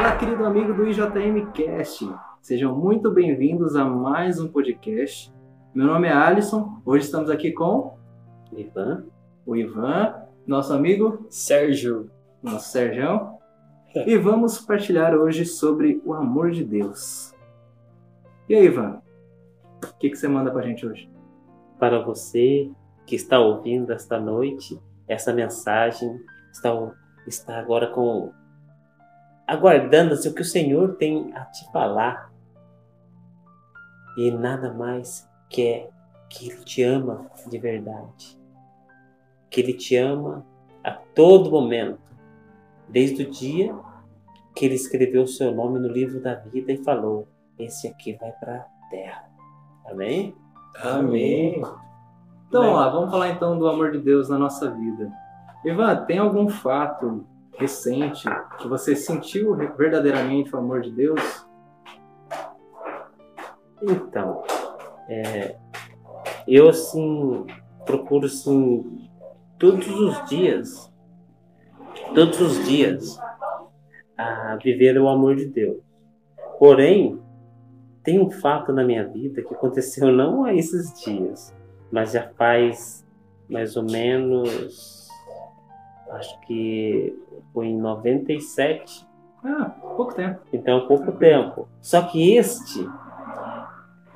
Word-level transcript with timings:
Olá, 0.00 0.16
querido 0.16 0.46
amigo 0.46 0.72
do 0.72 0.86
IJM 0.86 1.52
Cast. 1.52 2.10
Sejam 2.40 2.74
muito 2.74 3.10
bem-vindos 3.10 3.76
a 3.76 3.84
mais 3.84 4.40
um 4.40 4.48
podcast. 4.48 5.30
Meu 5.74 5.86
nome 5.86 6.08
é 6.08 6.10
Alisson. 6.10 6.80
Hoje 6.86 7.04
estamos 7.04 7.28
aqui 7.28 7.52
com 7.52 7.98
Ivan, 8.50 9.04
o 9.44 9.54
Ivan, 9.54 10.14
nosso 10.46 10.72
amigo 10.72 11.26
Sérgio. 11.28 12.10
nosso 12.42 12.70
Serjão. 12.70 13.38
E 13.94 14.16
vamos 14.16 14.58
partilhar 14.58 15.14
hoje 15.14 15.44
sobre 15.44 16.00
o 16.02 16.14
amor 16.14 16.50
de 16.50 16.64
Deus. 16.64 17.34
E 18.48 18.54
aí, 18.54 18.64
Ivan? 18.64 19.02
O 19.84 19.98
que, 19.98 20.08
que 20.08 20.16
você 20.16 20.26
manda 20.26 20.50
pra 20.50 20.62
gente 20.62 20.86
hoje? 20.86 21.10
para 21.78 22.02
você 22.02 22.70
que 23.04 23.14
está 23.14 23.38
ouvindo 23.38 23.92
esta 23.92 24.18
noite, 24.18 24.80
essa 25.06 25.30
mensagem, 25.30 26.18
está, 26.50 26.70
está 27.26 27.58
agora 27.58 27.88
com 27.88 28.32
aguardando 29.50 30.14
assim, 30.14 30.28
o 30.28 30.34
que 30.34 30.42
o 30.42 30.44
Senhor 30.44 30.94
tem 30.94 31.32
a 31.34 31.44
te 31.46 31.68
falar. 31.72 32.32
E 34.16 34.30
nada 34.30 34.72
mais 34.72 35.28
quer 35.48 35.90
que 36.28 36.48
Ele 36.48 36.64
te 36.64 36.82
ama 36.84 37.26
de 37.48 37.58
verdade. 37.58 38.38
Que 39.50 39.60
Ele 39.60 39.72
te 39.72 39.96
ama 39.96 40.46
a 40.84 40.92
todo 40.92 41.50
momento. 41.50 41.98
Desde 42.88 43.24
o 43.24 43.30
dia 43.30 43.74
que 44.54 44.64
Ele 44.66 44.76
escreveu 44.76 45.24
o 45.24 45.28
seu 45.28 45.52
nome 45.52 45.80
no 45.80 45.88
livro 45.88 46.20
da 46.20 46.36
vida 46.36 46.70
e 46.70 46.84
falou: 46.84 47.26
Esse 47.58 47.88
aqui 47.88 48.16
vai 48.20 48.30
para 48.32 48.54
a 48.56 48.88
terra. 48.88 49.28
Amém? 49.84 50.34
Amém. 50.80 51.56
Então, 52.48 52.62
vamos 52.62 52.76
lá, 52.76 52.88
vamos 52.88 53.10
falar 53.10 53.28
então 53.30 53.58
do 53.58 53.66
amor 53.66 53.90
de 53.90 53.98
Deus 53.98 54.28
na 54.28 54.38
nossa 54.38 54.70
vida. 54.70 55.10
Ivan, 55.64 56.04
tem 56.04 56.18
algum 56.18 56.48
fato 56.48 57.26
recente 57.60 58.24
que 58.58 58.66
você 58.66 58.96
sentiu 58.96 59.54
verdadeiramente 59.76 60.54
o 60.54 60.58
amor 60.58 60.80
de 60.80 60.90
Deus? 60.90 61.46
Então, 63.82 64.42
é, 65.08 65.56
eu 66.48 66.68
assim 66.68 67.46
procuro 67.84 68.26
assim 68.26 69.08
todos 69.58 69.88
os 69.88 70.28
dias, 70.28 70.92
todos 72.14 72.40
os 72.40 72.66
dias 72.66 73.18
a 74.16 74.56
viver 74.56 74.98
o 74.98 75.08
amor 75.08 75.36
de 75.36 75.46
Deus. 75.46 75.78
Porém, 76.58 77.18
tem 78.02 78.20
um 78.20 78.30
fato 78.30 78.72
na 78.72 78.84
minha 78.84 79.06
vida 79.06 79.42
que 79.42 79.54
aconteceu 79.54 80.10
não 80.10 80.44
a 80.44 80.54
esses 80.54 80.92
dias, 81.02 81.54
mas 81.90 82.12
já 82.12 82.28
faz 82.36 83.06
mais 83.48 83.76
ou 83.76 83.82
menos, 83.82 84.99
acho 86.12 86.40
que 86.42 87.16
foi 87.52 87.66
em 87.68 87.78
97, 87.78 89.06
Ah, 89.44 89.70
pouco 89.96 90.14
tempo. 90.14 90.40
então, 90.52 90.86
pouco 90.86 91.12
tempo. 91.12 91.68
Só 91.80 92.02
que 92.02 92.34
este, 92.36 92.86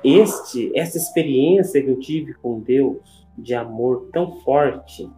este, 0.03 0.71
essa 0.77 0.97
experiência 0.97 1.81
que 1.81 1.89
eu 1.89 1.99
tive 1.99 2.33
com 2.35 2.59
Deus, 2.59 3.25
de 3.37 3.53
amor 3.53 4.09
tão 4.13 4.39
forte, 4.41 5.09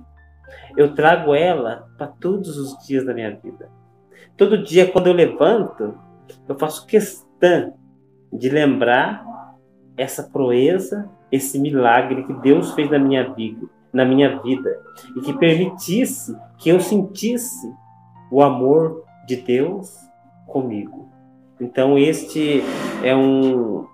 eu 0.76 0.96
trago 0.96 1.36
ela 1.36 1.88
para 1.98 2.08
todos 2.08 2.58
os 2.58 2.86
dias 2.86 3.06
da 3.06 3.14
minha 3.14 3.36
vida. 3.36 3.70
Todo 4.36 4.64
dia, 4.64 4.90
quando 4.92 5.08
eu 5.08 5.14
levanto, 5.14 5.98
eu 6.48 6.58
faço 6.58 6.86
questão 6.88 7.74
de 8.32 8.50
lembrar 8.50 9.26
essa 9.98 10.24
proeza, 10.24 11.10
esse 11.32 11.60
milagre 11.60 12.24
que 12.24 12.34
Deus 12.34 12.74
fez 12.74 12.90
na 12.90 13.00
minha 13.00 13.34
vida, 13.34 13.68
na 13.98 14.06
minha 14.06 14.40
vida, 14.44 14.80
e 15.16 15.22
que 15.22 15.34
permitisse 15.34 16.38
que 16.60 16.70
eu 16.70 16.80
sentisse 16.80 17.68
o 18.32 18.44
amor 18.44 19.04
de 19.26 19.38
Deus 19.38 19.92
comigo. 20.46 21.10
Então 21.60 21.98
este 21.98 22.62
é 23.04 23.16
um 23.16 23.88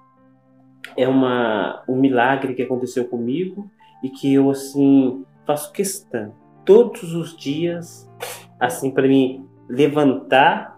é 0.98 1.08
uma 1.08 1.82
um 1.88 1.96
milagre 1.96 2.54
que 2.54 2.62
aconteceu 2.62 3.06
comigo 3.08 3.72
e 4.04 4.10
que 4.10 4.34
eu 4.34 4.50
assim 4.50 5.24
faço 5.48 5.72
questão 5.72 6.34
todos 6.66 7.16
os 7.16 7.38
dias 7.38 8.10
assim 8.60 8.92
para 8.92 9.08
me 9.08 9.42
levantar, 9.70 10.78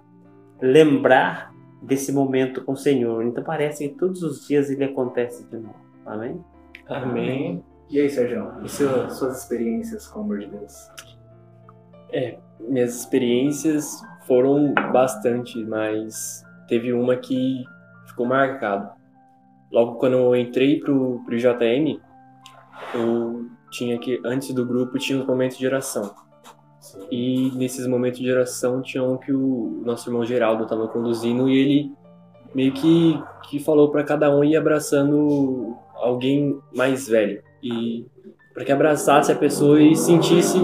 lembrar 0.62 1.52
desse 1.82 2.12
momento 2.14 2.64
com 2.64 2.74
o 2.74 2.78
Senhor. 2.78 3.24
Então 3.24 3.44
parece 3.44 3.90
que 3.90 3.96
todos 3.96 4.22
os 4.22 4.48
dias 4.48 4.70
ele 4.70 4.84
acontece 4.84 5.50
de 5.50 5.58
novo. 5.58 5.76
Amém? 6.06 6.40
Amém. 6.88 7.64
E 7.90 8.00
aí, 8.00 8.10
Sérgio? 8.10 8.52
E 8.64 8.70
suas 8.70 9.44
experiências 9.44 10.08
com 10.08 10.20
o 10.20 10.24
amor 10.24 10.40
de 10.40 10.48
Deus? 10.48 10.90
Minhas 12.60 12.96
experiências 12.96 14.02
foram 14.26 14.74
bastante, 14.92 15.64
mas 15.66 16.44
teve 16.68 16.94
uma 16.94 17.16
que 17.16 17.64
ficou 18.08 18.26
marcada. 18.26 18.94
Logo 19.72 19.96
quando 19.96 20.14
eu 20.14 20.36
entrei 20.36 20.80
pro, 20.80 21.22
pro 21.26 21.38
JM, 21.38 22.00
eu 22.94 23.46
tinha 23.70 24.00
que, 24.00 24.22
antes 24.26 24.54
do 24.54 24.66
grupo, 24.66 24.98
tinha 24.98 25.20
os 25.20 25.26
momentos 25.26 25.58
de 25.58 25.68
oração. 25.68 26.16
E 27.12 27.52
nesses 27.56 27.86
momentos 27.88 28.20
de 28.20 28.32
oração 28.32 28.82
tinha 28.82 29.04
um 29.04 29.18
que 29.18 29.34
o 29.34 29.82
nosso 29.86 30.10
irmão 30.10 30.26
Geraldo 30.26 30.64
estava 30.64 30.88
conduzindo 30.88 31.50
e 31.50 31.58
ele 31.58 31.94
meio 32.54 32.72
que, 32.72 33.22
que 33.50 33.60
falou 33.60 33.92
para 33.92 34.04
cada 34.04 34.34
um 34.36 34.44
ir 34.44 34.56
abraçando 34.56 35.76
alguém 35.96 36.60
mais 36.74 37.08
velho. 37.08 37.44
E 37.66 38.06
para 38.54 38.64
que 38.64 38.72
abraçasse 38.72 39.32
a 39.32 39.36
pessoa 39.36 39.82
e 39.82 39.96
sentisse 39.96 40.60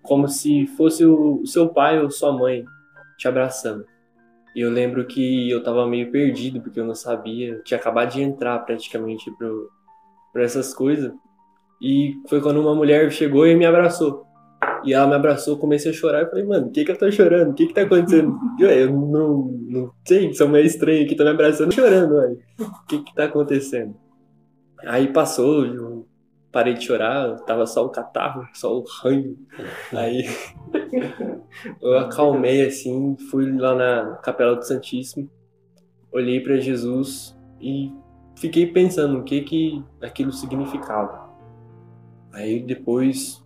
como 0.00 0.28
se 0.28 0.66
fosse 0.68 1.04
o 1.04 1.44
seu 1.44 1.68
pai 1.68 2.00
ou 2.00 2.10
sua 2.10 2.32
mãe 2.32 2.64
te 3.18 3.26
abraçando. 3.26 3.84
E 4.54 4.60
eu 4.60 4.70
lembro 4.70 5.04
que 5.06 5.50
eu 5.50 5.62
tava 5.62 5.86
meio 5.86 6.10
perdido 6.10 6.60
porque 6.60 6.78
eu 6.78 6.84
não 6.84 6.94
sabia, 6.94 7.48
eu 7.48 7.64
tinha 7.64 7.78
acabado 7.78 8.12
de 8.12 8.22
entrar 8.22 8.58
praticamente 8.60 9.30
pro, 9.36 9.68
pra 10.32 10.42
essas 10.42 10.72
coisas. 10.72 11.12
E 11.82 12.14
foi 12.28 12.40
quando 12.40 12.60
uma 12.60 12.74
mulher 12.74 13.10
chegou 13.10 13.46
e 13.46 13.56
me 13.56 13.66
abraçou. 13.66 14.24
E 14.84 14.94
ela 14.94 15.06
me 15.06 15.14
abraçou, 15.14 15.58
comecei 15.58 15.90
a 15.90 15.94
chorar. 15.94 16.22
Eu 16.22 16.30
falei, 16.30 16.44
mano, 16.44 16.68
o 16.68 16.70
que 16.70 16.84
que 16.84 16.90
eu 16.90 16.98
tô 16.98 17.10
chorando? 17.10 17.50
O 17.50 17.54
que 17.54 17.66
que 17.66 17.74
tá 17.74 17.82
acontecendo? 17.82 18.38
E, 18.58 18.62
eu 18.62 18.90
não, 18.92 19.58
não 19.68 19.92
sei, 20.06 20.32
sou 20.34 20.48
meio 20.48 20.64
estranho 20.64 21.04
aqui, 21.04 21.14
tô 21.14 21.24
me 21.24 21.30
abraçando 21.30 21.72
chorando, 21.72 22.14
ué. 22.14 22.36
O 22.58 22.86
que 22.86 23.02
que 23.02 23.14
tá 23.14 23.24
acontecendo? 23.24 23.94
Aí 24.86 25.12
passou, 25.12 25.99
parei 26.52 26.74
de 26.74 26.84
chorar, 26.84 27.36
tava 27.40 27.66
só 27.66 27.84
o 27.84 27.90
catarro, 27.90 28.46
só 28.52 28.76
o 28.76 28.84
ranho. 29.02 29.36
Aí 29.92 30.24
eu 31.80 31.98
acalmei 31.98 32.66
assim, 32.66 33.16
fui 33.30 33.50
lá 33.52 33.74
na 33.74 34.16
Capela 34.16 34.56
do 34.56 34.66
Santíssimo, 34.66 35.30
olhei 36.12 36.40
pra 36.40 36.56
Jesus 36.56 37.36
e 37.60 37.92
fiquei 38.36 38.66
pensando 38.66 39.18
o 39.18 39.22
que 39.22 39.42
que 39.42 39.84
aquilo 40.00 40.32
significava. 40.32 41.30
Aí 42.32 42.60
depois 42.60 43.42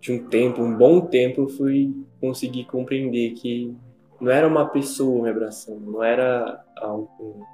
de 0.00 0.12
um 0.12 0.28
tempo, 0.28 0.62
um 0.62 0.76
bom 0.76 1.00
tempo, 1.00 1.42
eu 1.42 1.48
fui 1.48 1.94
conseguir 2.20 2.64
compreender 2.64 3.32
que 3.32 3.74
não 4.20 4.30
era 4.30 4.46
uma 4.46 4.68
pessoa 4.68 5.22
me 5.22 5.30
abraçando, 5.30 5.90
não 5.90 6.02
era 6.02 6.64
algo, 6.78 7.44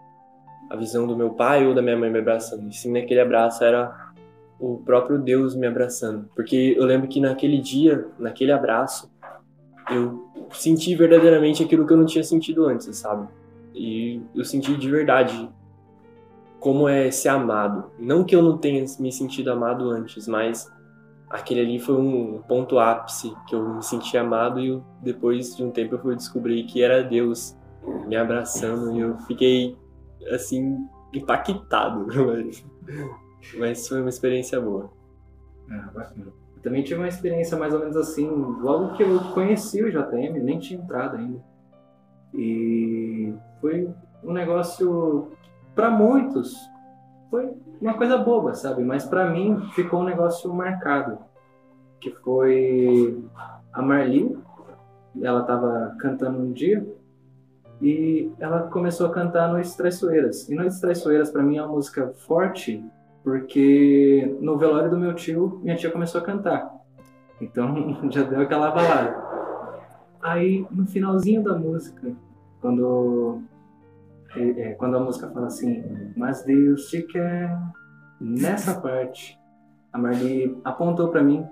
a 0.70 0.76
visão 0.76 1.06
do 1.06 1.16
meu 1.16 1.30
pai 1.30 1.66
ou 1.66 1.74
da 1.74 1.82
minha 1.82 1.96
mãe 1.96 2.10
me 2.10 2.18
abraçando, 2.18 2.68
e 2.68 2.72
sim 2.72 2.92
naquele 2.92 3.20
abraço 3.20 3.64
era 3.64 4.11
o 4.62 4.78
próprio 4.78 5.18
Deus 5.18 5.56
me 5.56 5.66
abraçando. 5.66 6.28
Porque 6.36 6.74
eu 6.78 6.84
lembro 6.84 7.08
que 7.08 7.20
naquele 7.20 7.58
dia, 7.58 8.06
naquele 8.16 8.52
abraço, 8.52 9.10
eu 9.90 10.30
senti 10.52 10.94
verdadeiramente 10.94 11.64
aquilo 11.64 11.84
que 11.84 11.92
eu 11.92 11.96
não 11.96 12.06
tinha 12.06 12.22
sentido 12.22 12.64
antes, 12.64 12.96
sabe? 12.96 13.26
E 13.74 14.22
eu 14.32 14.44
senti 14.44 14.76
de 14.76 14.88
verdade 14.88 15.50
como 16.60 16.88
é 16.88 17.10
ser 17.10 17.30
amado. 17.30 17.90
Não 17.98 18.22
que 18.22 18.36
eu 18.36 18.40
não 18.40 18.56
tenha 18.56 18.84
me 19.00 19.10
sentido 19.10 19.50
amado 19.50 19.90
antes, 19.90 20.28
mas 20.28 20.70
aquele 21.28 21.62
ali 21.62 21.80
foi 21.80 21.96
um 21.96 22.40
ponto 22.46 22.78
ápice 22.78 23.34
que 23.48 23.56
eu 23.56 23.68
me 23.68 23.82
senti 23.82 24.16
amado 24.16 24.60
e 24.60 24.68
eu, 24.68 24.84
depois 25.02 25.56
de 25.56 25.64
um 25.64 25.72
tempo 25.72 25.96
eu 25.96 25.98
fui 25.98 26.14
descobrir 26.14 26.62
que 26.64 26.82
era 26.82 27.02
Deus 27.02 27.56
me 28.06 28.14
abraçando 28.14 28.96
e 28.96 29.00
eu 29.00 29.18
fiquei 29.26 29.76
assim 30.30 30.78
impactado. 31.12 32.06
Mas, 33.58 33.88
foi 33.88 34.00
uma 34.00 34.08
experiência 34.08 34.60
boa. 34.60 34.90
Ah, 35.70 35.90
bacana. 35.94 36.32
Eu 36.56 36.62
também 36.62 36.82
tive 36.82 37.00
uma 37.00 37.08
experiência 37.08 37.56
mais 37.58 37.74
ou 37.74 37.80
menos 37.80 37.96
assim, 37.96 38.28
logo 38.28 38.94
que 38.94 39.02
eu 39.02 39.18
conheci 39.32 39.82
o 39.82 39.90
JM, 39.90 40.42
nem 40.42 40.58
tinha 40.58 40.80
entrado 40.80 41.16
ainda. 41.16 41.42
E 42.34 43.34
foi 43.60 43.90
um 44.22 44.32
negócio, 44.32 45.32
para 45.74 45.90
muitos, 45.90 46.56
foi 47.30 47.50
uma 47.80 47.94
coisa 47.94 48.16
boba, 48.18 48.54
sabe? 48.54 48.84
Mas 48.84 49.04
para 49.04 49.30
mim 49.30 49.60
ficou 49.74 50.00
um 50.00 50.04
negócio 50.04 50.52
marcado. 50.52 51.18
Que 52.00 52.10
foi 52.10 53.24
a 53.72 53.80
Marli, 53.80 54.36
ela 55.20 55.42
tava 55.44 55.94
cantando 55.98 56.38
um 56.38 56.52
dia 56.52 56.86
e 57.80 58.30
ela 58.38 58.68
começou 58.68 59.08
a 59.08 59.12
cantar 59.12 59.48
Noites 59.50 59.74
Traiçoeiras. 59.74 60.48
E 60.48 60.54
Noites 60.54 60.80
Traiçoeiras 60.80 61.30
para 61.30 61.42
mim 61.42 61.56
é 61.56 61.62
uma 61.62 61.72
música 61.74 62.08
forte 62.26 62.84
porque 63.22 64.36
no 64.40 64.58
velório 64.58 64.90
do 64.90 64.98
meu 64.98 65.14
tio, 65.14 65.60
minha 65.62 65.76
tia 65.76 65.90
começou 65.90 66.20
a 66.20 66.24
cantar. 66.24 66.70
Então 67.40 67.98
já 68.10 68.22
deu 68.22 68.40
aquela 68.40 68.70
balada. 68.70 69.16
Aí 70.20 70.66
no 70.70 70.86
finalzinho 70.86 71.42
da 71.42 71.56
música, 71.56 72.12
quando, 72.60 73.42
é, 74.36 74.42
é, 74.42 74.74
quando 74.74 74.96
a 74.96 75.00
música 75.00 75.28
fala 75.30 75.46
assim, 75.46 75.82
mas 76.16 76.44
Deus 76.44 76.86
te 76.86 77.02
quer. 77.02 77.56
Nessa 78.20 78.78
parte, 78.80 79.38
a 79.92 79.98
Marli 79.98 80.56
apontou 80.64 81.08
para 81.08 81.22
mim. 81.22 81.44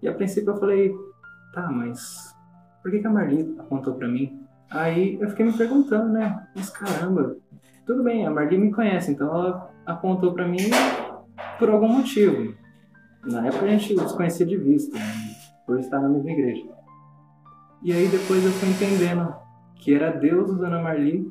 E 0.00 0.08
a 0.08 0.14
princípio 0.14 0.50
eu 0.50 0.56
falei, 0.56 0.94
tá, 1.52 1.68
mas 1.70 2.34
por 2.82 2.90
que, 2.90 3.00
que 3.00 3.06
a 3.06 3.10
Marli 3.10 3.54
apontou 3.58 3.94
para 3.94 4.06
mim? 4.06 4.40
Aí 4.70 5.18
eu 5.20 5.30
fiquei 5.30 5.46
me 5.46 5.52
perguntando, 5.52 6.12
né? 6.12 6.46
Mas 6.54 6.70
caramba, 6.70 7.36
tudo 7.86 8.02
bem, 8.02 8.26
a 8.26 8.30
Marli 8.30 8.58
me 8.58 8.72
conhece, 8.72 9.12
então 9.12 9.28
ela 9.28 9.73
apontou 9.86 10.32
para 10.32 10.46
mim 10.46 10.70
por 11.58 11.70
algum 11.70 11.88
motivo. 11.88 12.54
Na 13.24 13.46
época 13.46 13.64
a 13.64 13.68
gente 13.68 13.98
se 13.98 14.16
conhecia 14.16 14.44
de 14.44 14.56
vista, 14.56 14.98
né? 14.98 15.04
por 15.66 15.78
estar 15.80 15.98
na 16.00 16.08
mesma 16.08 16.30
igreja. 16.30 16.64
E 17.82 17.92
aí 17.92 18.08
depois 18.08 18.44
eu 18.44 18.50
fui 18.52 18.68
entendendo 18.68 19.34
que 19.76 19.94
era 19.94 20.10
Deus 20.10 20.50
usando 20.50 20.74
a 20.74 20.82
Marli 20.82 21.30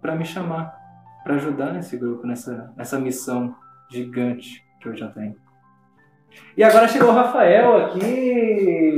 para 0.00 0.14
me 0.14 0.24
chamar, 0.24 0.74
para 1.24 1.34
ajudar 1.34 1.72
nesse 1.72 1.96
grupo, 1.96 2.26
nessa, 2.26 2.72
nessa 2.76 2.98
missão 2.98 3.54
gigante 3.90 4.64
que 4.80 4.88
eu 4.88 4.96
já 4.96 5.08
tenho. 5.08 5.34
E 6.56 6.62
agora 6.62 6.88
chegou 6.88 7.08
o 7.08 7.14
Rafael 7.14 7.86
aqui. 7.86 8.00
Ei, 8.00 8.96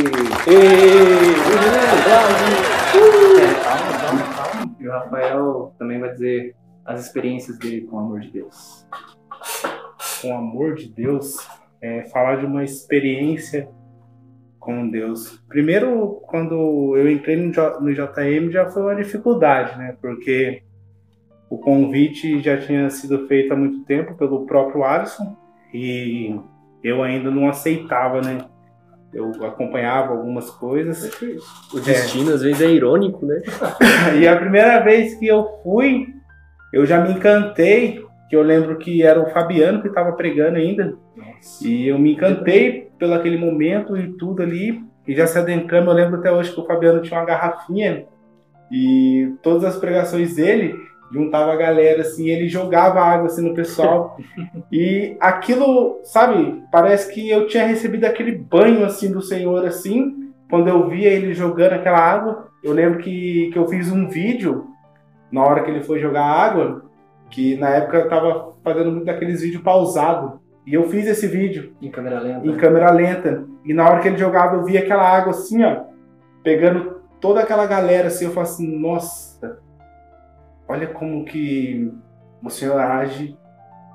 é, 3.40 3.54
calma, 3.64 3.98
calma, 3.98 4.22
calma. 4.34 4.76
E 4.80 4.88
o 4.88 4.92
Rafael 4.92 5.74
também 5.78 6.00
vai 6.00 6.12
dizer 6.12 6.56
as 6.88 7.04
experiências 7.04 7.58
dele 7.58 7.82
com 7.82 7.96
o 7.96 7.98
amor 7.98 8.20
de 8.20 8.30
Deus. 8.30 8.86
Com 10.22 10.30
o 10.30 10.34
amor 10.34 10.74
de 10.74 10.88
Deus, 10.88 11.36
é 11.82 12.04
falar 12.04 12.36
de 12.36 12.46
uma 12.46 12.64
experiência 12.64 13.68
com 14.58 14.88
Deus. 14.88 15.38
Primeiro, 15.48 16.22
quando 16.26 16.96
eu 16.96 17.10
entrei 17.10 17.36
no, 17.36 17.52
no 17.80 17.92
JM, 17.92 18.50
já 18.50 18.70
foi 18.70 18.82
uma 18.82 18.96
dificuldade, 18.96 19.78
né? 19.78 19.96
Porque 20.00 20.62
o 21.50 21.58
convite 21.58 22.40
já 22.40 22.56
tinha 22.56 22.88
sido 22.88 23.28
feito 23.28 23.52
há 23.52 23.56
muito 23.56 23.84
tempo 23.84 24.14
pelo 24.14 24.46
próprio 24.46 24.82
Alisson 24.82 25.36
e 25.72 26.34
eu 26.82 27.02
ainda 27.02 27.30
não 27.30 27.48
aceitava, 27.48 28.22
né? 28.22 28.38
Eu 29.12 29.30
acompanhava 29.44 30.12
algumas 30.12 30.50
coisas. 30.50 31.10
O 31.72 31.80
destino 31.80 32.30
é. 32.30 32.34
às 32.34 32.42
vezes 32.42 32.62
é 32.62 32.70
irônico, 32.70 33.26
né? 33.26 33.42
e 34.20 34.26
a 34.26 34.36
primeira 34.36 34.80
vez 34.80 35.14
que 35.14 35.26
eu 35.26 35.46
fui, 35.62 36.17
eu 36.72 36.84
já 36.84 37.00
me 37.00 37.12
encantei, 37.12 38.04
que 38.28 38.36
eu 38.36 38.42
lembro 38.42 38.76
que 38.76 39.02
era 39.02 39.20
o 39.20 39.30
Fabiano 39.30 39.80
que 39.80 39.88
estava 39.88 40.12
pregando 40.12 40.56
ainda. 40.56 40.96
Nossa. 41.16 41.66
E 41.66 41.88
eu 41.88 41.98
me 41.98 42.12
encantei 42.12 42.90
pelo 42.98 43.14
aquele 43.14 43.38
momento 43.38 43.96
e 43.96 44.12
tudo 44.16 44.42
ali. 44.42 44.82
E 45.06 45.14
já 45.14 45.26
se 45.26 45.38
adentrando, 45.38 45.90
eu 45.90 45.94
lembro 45.94 46.18
até 46.18 46.30
hoje 46.30 46.52
que 46.52 46.60
o 46.60 46.66
Fabiano 46.66 47.00
tinha 47.00 47.18
uma 47.18 47.26
garrafinha 47.26 48.04
e 48.70 49.32
todas 49.42 49.64
as 49.64 49.76
pregações 49.76 50.36
dele 50.36 50.74
juntava 51.10 51.54
a 51.54 51.56
galera 51.56 52.02
assim, 52.02 52.28
ele 52.28 52.48
jogava 52.48 53.00
água 53.00 53.26
assim 53.26 53.48
no 53.48 53.54
pessoal. 53.54 54.18
e 54.70 55.16
aquilo, 55.18 56.00
sabe, 56.04 56.62
parece 56.70 57.12
que 57.12 57.28
eu 57.28 57.46
tinha 57.46 57.66
recebido 57.66 58.04
aquele 58.04 58.32
banho 58.32 58.84
assim 58.84 59.10
do 59.10 59.22
Senhor 59.22 59.64
assim, 59.64 60.30
quando 60.50 60.68
eu 60.68 60.88
via 60.88 61.08
ele 61.08 61.32
jogando 61.32 61.72
aquela 61.72 61.98
água. 61.98 62.48
Eu 62.62 62.72
lembro 62.72 62.98
que, 62.98 63.50
que 63.52 63.58
eu 63.58 63.66
fiz 63.68 63.90
um 63.90 64.08
vídeo 64.08 64.66
na 65.30 65.42
hora 65.42 65.62
que 65.62 65.70
ele 65.70 65.82
foi 65.82 65.98
jogar 65.98 66.24
água, 66.24 66.84
que 67.30 67.56
na 67.56 67.70
época 67.70 67.98
eu 67.98 68.08
tava 68.08 68.54
fazendo 68.62 68.90
muito 68.90 69.04
daqueles 69.04 69.42
vídeos 69.42 69.62
pausados. 69.62 70.40
E 70.66 70.74
eu 70.74 70.84
fiz 70.88 71.06
esse 71.06 71.26
vídeo. 71.26 71.74
Em 71.80 71.90
câmera 71.90 72.20
lenta. 72.20 72.46
Em 72.46 72.56
câmera 72.56 72.90
lenta. 72.90 73.44
E 73.64 73.72
na 73.72 73.88
hora 73.88 74.00
que 74.00 74.08
ele 74.08 74.18
jogava, 74.18 74.56
eu 74.56 74.64
via 74.64 74.80
aquela 74.80 75.08
água 75.08 75.30
assim, 75.30 75.62
ó, 75.64 75.84
pegando 76.42 77.02
toda 77.20 77.40
aquela 77.40 77.66
galera 77.66 78.08
assim, 78.08 78.26
eu 78.26 78.32
falo 78.32 78.46
assim, 78.46 78.78
nossa, 78.78 79.58
olha 80.66 80.86
como 80.86 81.24
que 81.24 81.92
o 82.42 82.50
Senhor 82.50 82.78
age 82.78 83.36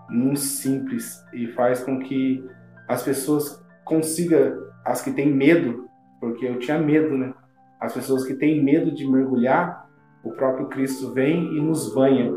no 0.10 0.36
simples 0.36 1.24
e 1.34 1.48
faz 1.48 1.84
com 1.84 2.00
que 2.00 2.44
as 2.88 3.04
pessoas 3.04 3.64
consigam, 3.86 4.58
as 4.86 5.02
que 5.02 5.12
têm 5.12 5.32
medo, 5.32 5.88
porque 6.20 6.46
eu 6.46 6.60
tinha 6.60 6.78
medo, 6.78 7.18
né? 7.18 7.34
As 7.80 7.94
pessoas 7.94 8.26
que 8.26 8.34
têm 8.36 8.64
medo 8.64 8.94
de 8.94 9.10
mergulhar, 9.10 9.83
o 10.24 10.32
próprio 10.32 10.68
Cristo 10.68 11.12
vem 11.12 11.56
e 11.56 11.62
nos 11.62 11.94
banha. 11.94 12.32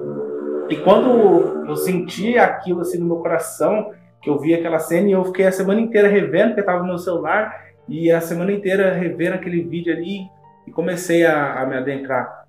E 0.69 0.77
quando 0.77 1.67
eu 1.67 1.77
senti 1.77 2.37
aquilo 2.37 2.81
assim 2.81 2.99
no 2.99 3.07
meu 3.07 3.17
coração, 3.17 3.93
que 4.21 4.29
eu 4.29 4.39
vi 4.39 4.55
aquela 4.55 4.79
cena 4.79 5.09
e 5.09 5.13
eu 5.13 5.25
fiquei 5.27 5.47
a 5.47 5.53
semana 5.53 5.81
inteira 5.81 6.09
revendo, 6.09 6.49
porque 6.49 6.61
estava 6.61 6.81
no 6.81 6.87
meu 6.89 6.99
celular, 6.99 7.65
e 7.89 8.11
a 8.11 8.21
semana 8.21 8.53
inteira 8.53 8.93
revendo 8.93 9.37
aquele 9.37 9.63
vídeo 9.63 9.93
ali 9.93 10.23
e 10.67 10.73
comecei 10.73 11.25
a, 11.25 11.63
a 11.63 11.67
me 11.67 11.77
adentrar. 11.77 12.45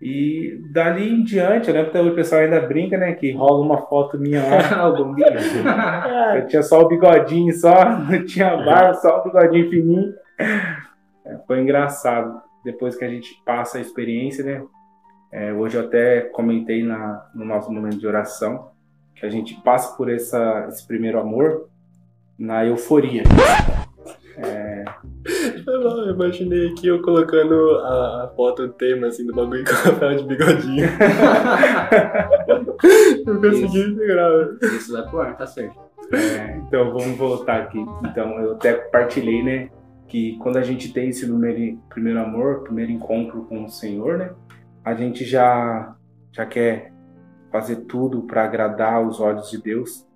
E 0.00 0.58
dali 0.72 1.08
em 1.08 1.22
diante, 1.22 1.68
eu 1.68 1.74
lembro 1.74 1.92
que 1.92 1.98
o 1.98 2.14
pessoal 2.14 2.40
ainda 2.40 2.60
brinca, 2.60 2.98
né? 2.98 3.12
Que 3.12 3.30
rola 3.30 3.64
uma 3.64 3.82
foto 3.82 4.18
minha 4.18 4.42
lá. 4.42 4.82
eu 6.38 6.46
tinha 6.48 6.62
só 6.62 6.80
o 6.80 6.88
bigodinho, 6.88 7.52
só, 7.54 7.84
não 7.84 8.24
tinha 8.26 8.56
barba, 8.56 8.94
só 8.94 9.20
o 9.20 9.24
bigodinho 9.24 9.70
fininho. 9.70 10.12
É, 11.24 11.36
foi 11.46 11.60
engraçado. 11.60 12.40
Depois 12.64 12.96
que 12.96 13.04
a 13.04 13.08
gente 13.08 13.42
passa 13.44 13.78
a 13.78 13.80
experiência, 13.80 14.44
né? 14.44 14.64
É, 15.32 15.52
hoje 15.52 15.76
eu 15.76 15.84
até 15.84 16.20
comentei 16.20 16.82
na, 16.82 17.30
no 17.34 17.44
nosso 17.44 17.72
momento 17.72 17.98
de 17.98 18.06
oração 18.06 18.70
que 19.14 19.24
a 19.24 19.30
gente 19.30 19.54
passa 19.62 19.96
por 19.96 20.10
essa, 20.10 20.66
esse 20.68 20.86
primeiro 20.86 21.18
amor 21.18 21.68
na 22.38 22.66
euforia. 22.66 23.22
É... 24.36 24.84
Eu 25.64 26.10
imaginei 26.10 26.70
aqui 26.70 26.88
eu 26.88 27.00
colocando 27.00 27.54
a, 27.78 28.32
foto, 28.34 28.64
o 28.64 28.68
tema 28.70 29.06
assim 29.06 29.24
do 29.24 29.32
bagulho 29.32 29.62
com 29.64 29.70
a 29.70 29.92
papel 29.92 30.16
de 30.16 30.24
bigodinho. 30.24 30.84
eu 33.26 33.40
consegui 33.40 33.82
integrar. 33.90 34.30
Isso 34.62 34.92
vai 34.92 35.08
pro 35.08 35.20
ar, 35.20 35.36
tá 35.36 35.46
certo. 35.46 35.78
É, 36.12 36.56
então 36.56 36.92
vamos 36.92 37.16
voltar 37.16 37.62
aqui. 37.62 37.78
Então 38.04 38.38
eu 38.40 38.52
até 38.54 38.72
compartilhei, 38.74 39.42
né? 39.42 39.70
Que 40.12 40.36
quando 40.36 40.58
a 40.58 40.62
gente 40.62 40.92
tem 40.92 41.08
esse 41.08 41.26
primeiro, 41.26 41.78
primeiro 41.88 42.20
amor, 42.20 42.64
primeiro 42.64 42.92
encontro 42.92 43.46
com 43.46 43.64
o 43.64 43.68
Senhor, 43.70 44.18
né? 44.18 44.34
A 44.84 44.92
gente 44.92 45.24
já, 45.24 45.96
já 46.30 46.44
quer 46.44 46.92
fazer 47.50 47.76
tudo 47.86 48.20
para 48.24 48.44
agradar 48.44 49.02
os 49.02 49.20
olhos 49.20 49.50
de 49.50 49.56
Deus 49.56 50.06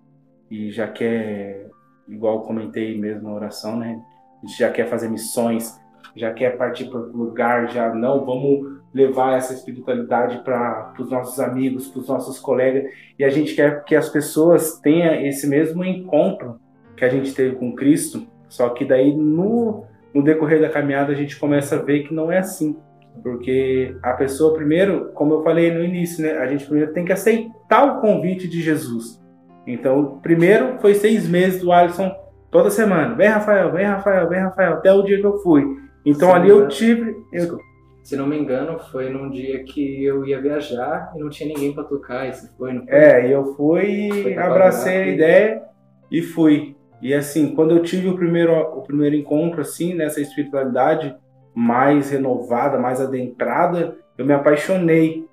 e 0.51 0.71
já 0.71 0.87
quer 0.87 1.71
igual 2.07 2.43
comentei 2.43 3.01
mesmo 3.01 3.23
na 3.27 3.35
oração, 3.35 3.79
né? 3.79 3.99
A 4.43 4.47
gente 4.47 4.59
já 4.59 4.71
quer 4.71 4.87
fazer 4.87 5.09
missões, 5.09 5.81
já 6.15 6.31
quer 6.31 6.59
partir 6.59 6.91
para 6.91 7.01
outro 7.01 7.17
lugar, 7.17 7.71
já 7.71 7.95
não 7.95 8.23
vamos 8.23 8.79
levar 8.93 9.39
essa 9.39 9.55
espiritualidade 9.55 10.45
para 10.45 10.93
os 10.99 11.11
nossos 11.11 11.41
amigos, 11.41 11.89
para 11.89 12.01
os 12.01 12.09
nossos 12.09 12.39
colegas, 12.39 12.93
e 13.19 13.25
a 13.25 13.31
gente 13.31 13.55
quer 13.55 13.83
que 13.85 13.97
as 13.97 14.11
pessoas 14.11 14.79
tenham 14.79 15.15
esse 15.25 15.47
mesmo 15.47 15.83
encontro 15.83 16.61
que 16.95 17.03
a 17.03 17.09
gente 17.09 17.35
teve 17.35 17.57
com 17.57 17.75
Cristo, 17.75 18.36
só 18.49 18.69
que 18.71 18.85
daí 18.85 19.15
no, 19.17 19.85
no 20.15 20.23
decorrer 20.23 20.61
da 20.61 20.69
caminhada 20.69 21.13
a 21.13 21.17
gente 21.17 21.39
começa 21.39 21.77
a 21.77 21.83
ver 21.83 22.05
que 22.05 22.15
não 22.15 22.31
é 22.31 22.39
assim. 22.39 22.77
Porque 23.23 23.97
a 24.03 24.13
pessoa, 24.13 24.55
primeiro, 24.55 25.11
como 25.15 25.35
eu 25.35 25.43
falei 25.43 25.73
no 25.73 25.83
início, 25.83 26.23
né, 26.23 26.33
a 26.39 26.47
gente 26.47 26.67
primeiro 26.67 26.93
tem 26.93 27.05
que 27.05 27.13
aceitar 27.13 27.85
o 27.85 28.01
convite 28.01 28.49
de 28.49 28.61
Jesus. 28.61 29.23
Então, 29.67 30.21
primeiro 30.23 30.79
foi 30.81 30.95
seis 30.95 31.29
meses 31.29 31.61
do 31.61 31.73
Alisson 31.73 32.15
toda 32.51 32.71
semana. 32.71 33.15
Vem, 33.15 33.29
Rafael, 33.29 33.73
vem, 33.73 33.85
Rafael, 33.85 34.29
vem, 34.29 34.41
Rafael, 34.41 34.75
até 34.75 34.93
o 34.93 35.03
dia 35.03 35.19
que 35.19 35.27
eu 35.27 35.39
fui. 35.39 35.65
Então, 36.05 36.33
ali 36.33 36.49
eu 36.49 36.69
tive. 36.69 37.17
Eu... 37.33 37.59
Se 38.05 38.17
não 38.17 38.27
me 38.27 38.39
engano, 38.39 38.79
foi 38.79 39.11
num 39.11 39.29
dia 39.29 39.65
que 39.65 40.05
eu 40.05 40.25
ia 40.25 40.41
viajar 40.41 41.13
e 41.17 41.19
não 41.19 41.29
tinha 41.29 41.49
ninguém 41.49 41.75
para 41.75 41.83
tocar. 41.83 42.29
E 42.29 42.33
você 42.33 42.49
foi, 42.57 42.73
não 42.73 42.87
foi? 42.87 42.95
É, 42.95 43.29
e 43.29 43.33
eu 43.33 43.57
fui, 43.57 44.39
abracei 44.39 44.97
a 44.97 45.07
ideia 45.09 45.63
e 46.11 46.23
fui. 46.23 46.76
E 47.01 47.13
assim, 47.13 47.55
quando 47.55 47.73
eu 47.73 47.83
tive 47.83 48.09
o 48.09 48.17
primeiro, 48.17 48.53
o 48.53 48.83
primeiro 48.83 49.15
encontro, 49.15 49.61
assim, 49.61 49.95
nessa 49.95 50.21
espiritualidade 50.21 51.15
mais 51.55 52.11
renovada, 52.11 52.79
mais 52.79 53.01
adentrada, 53.01 53.97
eu 54.17 54.25
me 54.25 54.33
apaixonei 54.33 55.27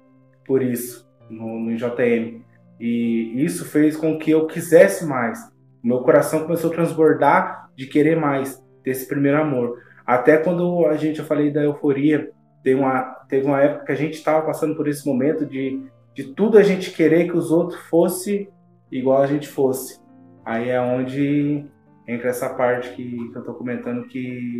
por 0.46 0.62
isso 0.62 1.10
no, 1.29 1.60
no 1.60 1.75
JM. 1.75 2.41
E 2.79 3.43
isso 3.43 3.65
fez 3.65 3.96
com 3.96 4.17
que 4.17 4.32
eu 4.32 4.46
quisesse 4.46 5.05
mais. 5.05 5.39
Meu 5.84 6.00
coração 6.00 6.43
começou 6.43 6.72
a 6.72 6.74
transbordar 6.74 7.70
de 7.75 7.88
querer 7.88 8.17
mais 8.17 8.62
desse 8.84 9.08
primeiro 9.08 9.41
amor. 9.41 9.79
Até 10.05 10.38
quando 10.38 10.86
a 10.86 10.96
gente, 10.96 11.20
eu 11.20 11.25
falei 11.25 11.51
da 11.51 11.63
euforia, 11.63 12.29
teve 12.62 12.79
uma, 12.79 13.01
teve 13.29 13.46
uma 13.46 13.62
época 13.62 13.86
que 13.86 13.91
a 13.91 13.96
gente 13.96 14.15
estava 14.15 14.46
passando 14.46 14.75
por 14.75 14.88
esse 14.88 15.05
momento 15.05 15.46
de, 15.46 15.82
de 16.13 16.25
tudo 16.34 16.58
a 16.58 16.63
gente 16.63 16.91
querer 16.91 17.29
que 17.29 17.38
os 17.38 17.51
outros 17.51 17.79
fossem 17.88 18.50
igual 18.91 19.22
a 19.22 19.27
gente 19.27 19.48
fosse. 19.48 20.02
Aí 20.45 20.69
é 20.69 20.79
onde 20.79 21.65
entra 22.07 22.29
essa 22.29 22.50
parte 22.50 22.89
que, 22.95 23.29
que 23.29 23.35
eu 23.35 23.39
estou 23.39 23.55
comentando 23.55 24.07
que 24.07 24.59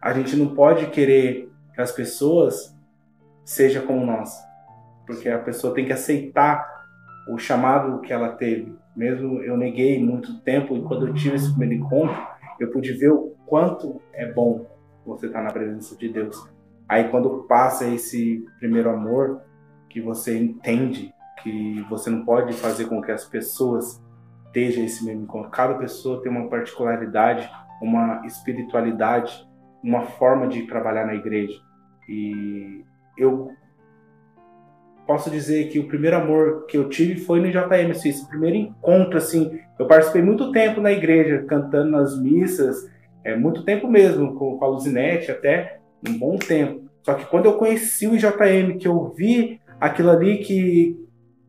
a 0.00 0.12
gente 0.12 0.36
não 0.36 0.54
pode 0.54 0.86
querer 0.86 1.50
que 1.74 1.80
as 1.80 1.92
pessoas 1.92 2.76
sejam 3.44 3.86
como 3.86 4.04
nós. 4.04 4.34
Porque 5.06 5.28
a 5.28 5.38
pessoa 5.38 5.74
tem 5.74 5.84
que 5.84 5.92
aceitar 5.92 6.66
o 7.28 7.38
chamado 7.38 8.00
que 8.00 8.12
ela 8.12 8.30
teve. 8.30 8.74
Mesmo 8.96 9.40
eu 9.42 9.56
neguei 9.56 10.02
muito 10.02 10.40
tempo, 10.40 10.76
e 10.76 10.82
quando 10.82 11.06
eu 11.06 11.14
tive 11.14 11.36
esse 11.36 11.50
primeiro 11.50 11.84
encontro, 11.84 12.16
eu 12.58 12.70
pude 12.70 12.92
ver 12.92 13.10
o 13.10 13.34
quanto 13.46 14.00
é 14.12 14.30
bom 14.30 14.66
você 15.04 15.26
estar 15.26 15.42
na 15.42 15.52
presença 15.52 15.96
de 15.96 16.08
Deus. 16.08 16.48
Aí 16.88 17.08
quando 17.08 17.44
passa 17.44 17.86
esse 17.86 18.44
primeiro 18.58 18.90
amor, 18.90 19.40
que 19.88 20.00
você 20.00 20.38
entende 20.38 21.14
que 21.42 21.84
você 21.88 22.08
não 22.08 22.24
pode 22.24 22.54
fazer 22.54 22.86
com 22.86 23.02
que 23.02 23.10
as 23.10 23.24
pessoas 23.24 24.01
estejam 24.52 24.84
esse 24.84 25.10
encontro. 25.10 25.50
Cada 25.50 25.74
pessoa 25.74 26.22
tem 26.22 26.30
uma 26.30 26.48
particularidade, 26.48 27.50
uma 27.80 28.24
espiritualidade, 28.26 29.48
uma 29.82 30.02
forma 30.02 30.46
de 30.46 30.66
trabalhar 30.66 31.06
na 31.06 31.14
igreja. 31.14 31.58
E 32.08 32.84
eu 33.16 33.50
posso 35.06 35.30
dizer 35.30 35.68
que 35.68 35.78
o 35.78 35.88
primeiro 35.88 36.16
amor 36.16 36.66
que 36.66 36.76
eu 36.76 36.88
tive 36.88 37.20
foi 37.20 37.40
no 37.40 37.50
JM, 37.50 37.90
assim, 37.90 38.10
esse 38.10 38.28
primeiro 38.28 38.56
encontro, 38.56 39.16
assim. 39.16 39.58
Eu 39.78 39.86
participei 39.86 40.22
muito 40.22 40.52
tempo 40.52 40.80
na 40.80 40.92
igreja, 40.92 41.44
cantando 41.48 41.90
nas 41.90 42.20
missas, 42.20 42.90
é 43.24 43.34
muito 43.34 43.64
tempo 43.64 43.88
mesmo, 43.88 44.34
com 44.34 44.62
a 44.62 44.68
Luzinete 44.68 45.30
até, 45.30 45.80
um 46.06 46.18
bom 46.18 46.36
tempo. 46.36 46.82
Só 47.02 47.14
que 47.14 47.24
quando 47.26 47.46
eu 47.46 47.54
conheci 47.54 48.06
o 48.06 48.16
JM, 48.16 48.78
que 48.78 48.86
eu 48.86 49.12
vi 49.16 49.60
aquilo 49.80 50.10
ali 50.10 50.38
que, 50.38 50.96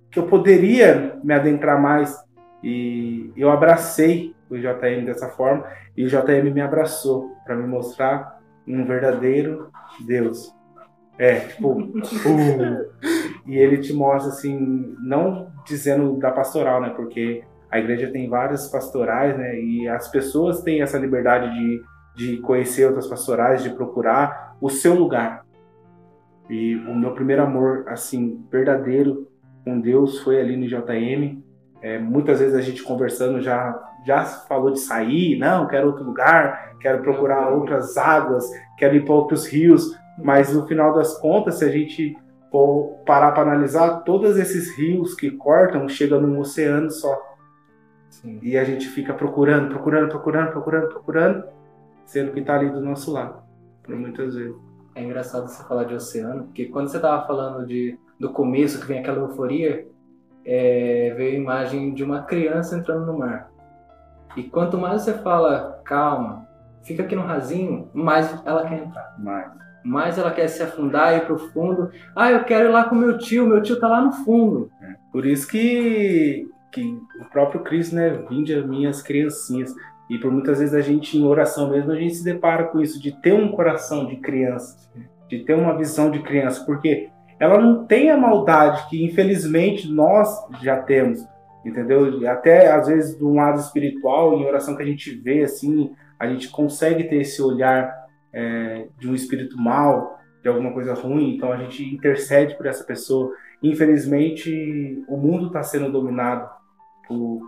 que 0.09 0.17
eu 0.17 0.23
poderia 0.23 1.19
me 1.23 1.33
adentrar 1.33 1.79
mais, 1.79 2.15
e 2.63 3.31
eu 3.35 3.51
abracei 3.51 4.33
o 4.49 4.57
JM 4.57 5.05
dessa 5.05 5.29
forma, 5.29 5.65
e 5.97 6.05
o 6.05 6.07
JM 6.07 6.51
me 6.53 6.61
abraçou 6.61 7.35
para 7.45 7.55
me 7.55 7.67
mostrar 7.67 8.39
um 8.67 8.85
verdadeiro 8.85 9.69
Deus. 10.05 10.55
É, 11.17 11.41
tipo, 11.41 11.73
uh, 11.81 13.11
e 13.45 13.57
ele 13.57 13.77
te 13.77 13.93
mostra 13.93 14.31
assim, 14.31 14.95
não 14.99 15.51
dizendo 15.65 16.17
da 16.17 16.31
pastoral, 16.31 16.81
né? 16.81 16.89
Porque 16.95 17.43
a 17.69 17.79
igreja 17.79 18.11
tem 18.11 18.29
várias 18.29 18.67
pastorais, 18.69 19.37
né? 19.37 19.59
E 19.59 19.87
as 19.87 20.07
pessoas 20.09 20.61
têm 20.61 20.81
essa 20.81 20.97
liberdade 20.97 21.51
de, 21.53 21.83
de 22.15 22.37
conhecer 22.37 22.85
outras 22.85 23.07
pastorais, 23.07 23.61
de 23.61 23.71
procurar 23.71 24.55
o 24.61 24.69
seu 24.69 24.95
lugar. 24.95 25.43
E 26.49 26.75
o 26.75 26.95
meu 26.95 27.11
primeiro 27.11 27.43
amor, 27.43 27.85
assim, 27.87 28.43
verdadeiro 28.51 29.27
com 29.63 29.79
Deus 29.79 30.19
foi 30.19 30.39
ali 30.39 30.55
no 30.55 30.67
JM. 30.67 31.42
É, 31.83 31.99
muitas 31.99 32.39
vezes 32.39 32.55
a 32.55 32.61
gente 32.61 32.81
conversando 32.81 33.41
já 33.41 33.77
já 34.05 34.23
falou 34.25 34.71
de 34.71 34.79
sair, 34.79 35.37
não, 35.37 35.67
quero 35.67 35.87
outro 35.87 36.03
lugar, 36.03 36.75
quero 36.79 37.01
procurar 37.01 37.49
outras 37.49 37.97
águas, 37.97 38.45
quero 38.77 38.95
ir 38.95 39.05
para 39.05 39.13
outros 39.13 39.47
rios, 39.47 39.97
mas 40.17 40.53
no 40.53 40.67
final 40.67 40.93
das 40.93 41.17
contas, 41.19 41.55
se 41.55 41.65
a 41.65 41.69
gente 41.69 42.17
for 42.51 42.97
parar 43.05 43.31
para 43.31 43.43
analisar, 43.43 44.01
todos 44.03 44.37
esses 44.37 44.77
rios 44.77 45.15
que 45.15 45.31
cortam 45.31 45.87
chegam 45.87 46.21
num 46.21 46.39
oceano 46.39 46.91
só. 46.91 47.17
Sim. 48.09 48.39
E 48.43 48.57
a 48.57 48.63
gente 48.63 48.87
fica 48.89 49.13
procurando, 49.13 49.69
procurando, 49.69 50.09
procurando, 50.09 50.51
procurando, 50.51 50.89
procurando, 50.89 51.43
sendo 52.05 52.31
que 52.31 52.41
está 52.41 52.55
ali 52.55 52.69
do 52.69 52.81
nosso 52.81 53.11
lado, 53.11 53.41
por 53.81 53.95
muitas 53.95 54.35
vezes. 54.35 54.55
É 54.95 55.01
engraçado 55.01 55.47
você 55.47 55.63
falar 55.63 55.85
de 55.85 55.95
oceano, 55.95 56.43
porque 56.43 56.65
quando 56.65 56.89
você 56.89 56.97
estava 56.97 57.25
falando 57.25 57.65
de, 57.65 57.97
do 58.19 58.31
começo, 58.31 58.79
que 58.79 58.85
vem 58.85 58.99
aquela 58.99 59.19
euforia, 59.19 59.87
é, 60.45 61.13
veio 61.15 61.37
a 61.37 61.41
imagem 61.41 61.93
de 61.93 62.03
uma 62.03 62.23
criança 62.23 62.77
entrando 62.77 63.05
no 63.05 63.17
mar. 63.17 63.49
E 64.35 64.43
quanto 64.43 64.77
mais 64.77 65.01
você 65.01 65.13
fala, 65.13 65.81
calma, 65.85 66.47
fica 66.83 67.03
aqui 67.03 67.15
no 67.15 67.25
rasinho, 67.25 67.89
mais 67.93 68.33
ela 68.45 68.67
quer 68.67 68.79
entrar. 68.79 69.15
Mais 69.19 69.63
mais 69.83 70.17
ela 70.17 70.31
quer 70.31 70.47
se 70.47 70.63
afundar 70.63 71.13
e 71.13 71.17
ir 71.17 71.25
pro 71.25 71.37
fundo. 71.37 71.91
Ah, 72.15 72.31
eu 72.31 72.43
quero 72.45 72.69
ir 72.69 72.71
lá 72.71 72.85
com 72.85 72.95
meu 72.95 73.17
tio, 73.17 73.45
meu 73.45 73.61
tio 73.61 73.79
tá 73.79 73.87
lá 73.87 74.01
no 74.01 74.13
fundo. 74.13 74.71
É. 74.81 74.95
Por 75.11 75.25
isso 75.25 75.47
que, 75.47 76.47
que 76.71 76.81
o 77.19 77.25
próprio 77.31 77.61
Cristo, 77.61 77.95
né, 77.95 78.09
vinde 78.29 78.55
as 78.55 78.65
minhas 78.65 79.01
criancinhas. 79.01 79.73
E 80.09 80.17
por 80.17 80.31
muitas 80.31 80.59
vezes 80.59 80.73
a 80.73 80.81
gente, 80.81 81.17
em 81.17 81.25
oração 81.25 81.69
mesmo, 81.69 81.91
a 81.91 81.95
gente 81.95 82.15
se 82.15 82.23
depara 82.23 82.65
com 82.65 82.79
isso, 82.79 83.01
de 83.01 83.11
ter 83.21 83.33
um 83.33 83.51
coração 83.51 84.05
de 84.05 84.17
criança, 84.17 84.89
de 85.27 85.39
ter 85.39 85.53
uma 85.53 85.77
visão 85.77 86.09
de 86.09 86.19
criança, 86.19 86.63
porque 86.65 87.09
ela 87.43 87.59
não 87.59 87.85
tem 87.85 88.09
a 88.09 88.15
maldade 88.17 88.87
que, 88.89 89.03
infelizmente, 89.03 89.91
nós 89.91 90.29
já 90.61 90.81
temos, 90.81 91.27
entendeu? 91.65 92.25
Até, 92.29 92.71
às 92.71 92.87
vezes, 92.87 93.17
do 93.17 93.33
lado 93.33 93.59
espiritual, 93.59 94.39
em 94.39 94.45
oração 94.45 94.77
que 94.77 94.81
a 94.81 94.85
gente 94.85 95.13
vê, 95.13 95.43
assim, 95.43 95.91
a 96.17 96.25
gente 96.25 96.47
consegue 96.49 97.03
ter 97.03 97.17
esse 97.17 97.41
olhar 97.41 97.93
é, 98.31 98.87
de 98.97 99.09
um 99.09 99.13
espírito 99.13 99.59
mal, 99.59 100.21
de 100.41 100.47
alguma 100.47 100.71
coisa 100.71 100.93
ruim, 100.93 101.35
então 101.35 101.51
a 101.51 101.57
gente 101.57 101.83
intercede 101.83 102.55
por 102.55 102.65
essa 102.65 102.85
pessoa. 102.85 103.33
Infelizmente, 103.61 105.03
o 105.05 105.17
mundo 105.17 105.47
está 105.47 105.61
sendo 105.63 105.91
dominado 105.91 106.49
por, 107.05 107.41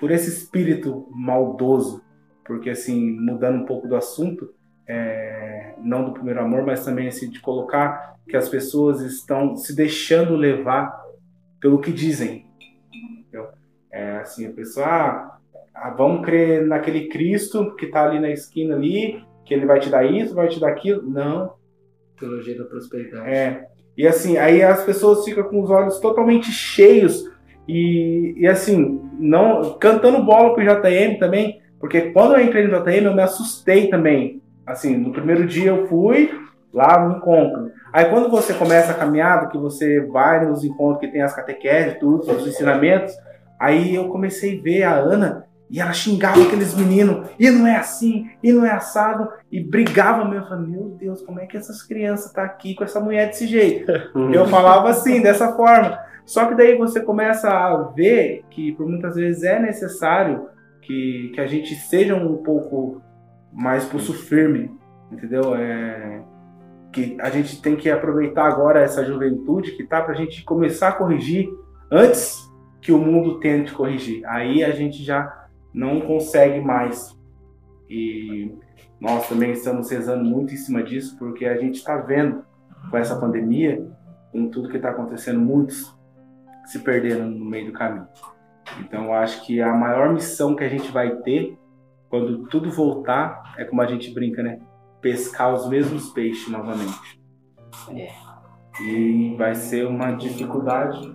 por 0.00 0.10
esse 0.10 0.30
espírito 0.30 1.06
maldoso, 1.12 2.02
porque 2.44 2.70
assim, 2.70 3.12
mudando 3.20 3.62
um 3.62 3.66
pouco 3.66 3.86
do 3.86 3.94
assunto, 3.94 4.52
é, 4.88 5.74
não 5.78 6.04
do 6.04 6.12
primeiro 6.12 6.40
amor, 6.40 6.64
mas 6.64 6.84
também 6.84 7.08
assim, 7.08 7.30
de 7.30 7.40
colocar 7.40 8.16
que 8.28 8.36
as 8.36 8.48
pessoas 8.48 9.00
estão 9.00 9.56
se 9.56 9.74
deixando 9.74 10.36
levar 10.36 11.04
pelo 11.60 11.80
que 11.80 11.92
dizem. 11.92 12.46
É 13.96 14.18
assim, 14.18 14.46
a 14.46 14.52
pessoa, 14.52 14.86
ah, 14.86 15.38
ah, 15.74 15.90
vamos 15.90 16.24
crer 16.24 16.66
naquele 16.66 17.08
Cristo 17.08 17.74
que 17.76 17.86
está 17.86 18.04
ali 18.04 18.20
na 18.20 18.30
esquina 18.30 18.74
ali, 18.74 19.24
que 19.42 19.54
ele 19.54 19.64
vai 19.64 19.80
te 19.80 19.88
dar 19.88 20.04
isso, 20.04 20.34
vai 20.34 20.48
te 20.48 20.60
dar 20.60 20.68
aquilo. 20.68 21.02
Não. 21.08 21.54
Teologia 22.18 22.58
da 22.58 22.64
prosperidade. 22.64 23.26
É. 23.26 23.66
E 23.96 24.06
assim, 24.06 24.36
aí 24.36 24.62
as 24.62 24.84
pessoas 24.84 25.24
ficam 25.24 25.44
com 25.44 25.62
os 25.62 25.70
olhos 25.70 25.98
totalmente 25.98 26.52
cheios 26.52 27.24
e, 27.66 28.34
e 28.36 28.46
assim, 28.46 29.00
não 29.18 29.78
cantando 29.78 30.22
bola 30.22 30.52
pro 30.52 30.62
JM 30.62 31.18
também, 31.18 31.62
porque 31.80 32.10
quando 32.10 32.34
eu 32.34 32.44
entrei 32.44 32.66
no 32.66 32.78
JM 32.78 33.04
eu 33.04 33.14
me 33.14 33.22
assustei 33.22 33.88
também. 33.88 34.42
Assim, 34.66 34.96
no 34.96 35.12
primeiro 35.12 35.46
dia 35.46 35.70
eu 35.70 35.86
fui 35.86 36.30
lá 36.72 36.98
no 37.06 37.16
encontro. 37.16 37.70
Aí 37.92 38.06
quando 38.06 38.30
você 38.30 38.52
começa 38.52 38.92
a 38.92 38.96
caminhada, 38.96 39.48
que 39.48 39.56
você 39.56 40.00
vai 40.00 40.44
nos 40.44 40.64
encontros 40.64 41.00
que 41.00 41.12
tem 41.12 41.22
as 41.22 41.34
catequeses, 41.34 41.98
tudo, 41.98 42.30
os 42.30 42.46
ensinamentos, 42.46 43.14
aí 43.58 43.94
eu 43.94 44.08
comecei 44.08 44.58
a 44.58 44.62
ver 44.62 44.82
a 44.82 44.94
Ana 44.94 45.46
e 45.70 45.80
ela 45.80 45.92
xingava 45.92 46.40
aqueles 46.42 46.74
meninos, 46.74 47.28
e 47.38 47.50
não 47.50 47.66
é 47.66 47.76
assim, 47.76 48.30
e 48.40 48.52
não 48.52 48.64
é 48.64 48.70
assado, 48.70 49.28
e 49.50 49.60
brigava 49.60 50.24
mesmo. 50.24 50.44
Eu 50.44 50.48
falei, 50.48 50.66
meu 50.66 50.90
Deus, 50.90 51.22
como 51.22 51.40
é 51.40 51.46
que 51.46 51.56
essas 51.56 51.82
crianças 51.82 52.26
estão 52.26 52.44
tá 52.44 52.50
aqui 52.50 52.74
com 52.74 52.84
essa 52.84 53.00
mulher 53.00 53.26
desse 53.26 53.46
jeito? 53.46 53.90
eu 54.32 54.46
falava 54.46 54.90
assim, 54.90 55.20
dessa 55.20 55.52
forma. 55.56 55.98
Só 56.24 56.46
que 56.46 56.54
daí 56.54 56.76
você 56.76 57.00
começa 57.00 57.48
a 57.48 57.76
ver 57.94 58.44
que 58.50 58.72
por 58.72 58.86
muitas 58.86 59.16
vezes 59.16 59.42
é 59.42 59.58
necessário 59.58 60.48
que, 60.82 61.32
que 61.34 61.40
a 61.40 61.46
gente 61.46 61.74
seja 61.74 62.14
um 62.14 62.36
pouco 62.36 63.02
mais 63.56 63.86
pulso 63.86 64.12
firme, 64.12 64.70
entendeu? 65.10 65.54
É, 65.54 66.22
que 66.92 67.16
a 67.20 67.30
gente 67.30 67.60
tem 67.60 67.74
que 67.74 67.90
aproveitar 67.90 68.46
agora 68.46 68.80
essa 68.80 69.04
juventude 69.04 69.72
que 69.72 69.84
tá 69.84 70.02
para 70.02 70.12
a 70.12 70.16
gente 70.16 70.44
começar 70.44 70.88
a 70.88 70.92
corrigir 70.92 71.48
antes 71.90 72.46
que 72.80 72.92
o 72.92 72.98
mundo 72.98 73.40
tente 73.40 73.72
corrigir. 73.72 74.24
Aí 74.26 74.62
a 74.62 74.70
gente 74.70 75.02
já 75.02 75.46
não 75.74 76.00
consegue 76.00 76.60
mais. 76.60 77.16
E 77.88 78.54
nós 79.00 79.28
também 79.28 79.52
estamos 79.52 79.90
rezando 79.90 80.24
muito 80.24 80.54
em 80.54 80.56
cima 80.56 80.82
disso, 80.82 81.16
porque 81.18 81.46
a 81.46 81.56
gente 81.56 81.76
está 81.76 81.96
vendo 81.96 82.44
com 82.90 82.96
essa 82.96 83.18
pandemia, 83.18 83.86
com 84.32 84.48
tudo 84.48 84.68
que 84.68 84.76
está 84.76 84.90
acontecendo, 84.90 85.40
muitos 85.40 85.96
se 86.66 86.80
perderam 86.80 87.28
no 87.28 87.44
meio 87.44 87.66
do 87.66 87.72
caminho. 87.72 88.06
Então, 88.80 89.12
acho 89.12 89.46
que 89.46 89.60
a 89.60 89.72
maior 89.72 90.12
missão 90.12 90.54
que 90.54 90.64
a 90.64 90.68
gente 90.68 90.90
vai 90.90 91.16
ter, 91.16 91.56
quando 92.08 92.46
tudo 92.46 92.70
voltar, 92.70 93.54
é 93.58 93.64
como 93.64 93.82
a 93.82 93.86
gente 93.86 94.12
brinca, 94.12 94.42
né? 94.42 94.60
Pescar 95.00 95.52
os 95.52 95.68
mesmos 95.68 96.10
peixes 96.10 96.48
novamente. 96.48 97.20
É. 97.90 98.10
E 98.82 99.34
vai 99.36 99.54
ser 99.54 99.86
uma 99.86 100.12
dificuldade. 100.12 101.12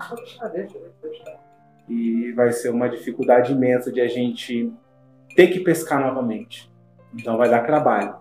E 1.87 2.31
vai 2.33 2.51
ser 2.51 2.69
uma 2.69 2.89
dificuldade 2.89 3.51
imensa 3.51 3.91
de 3.91 4.01
a 4.01 4.07
gente 4.07 4.71
ter 5.35 5.47
que 5.47 5.59
pescar 5.59 6.01
novamente. 6.01 6.71
Então 7.13 7.37
vai 7.37 7.49
dar 7.49 7.65
trabalho. 7.65 8.15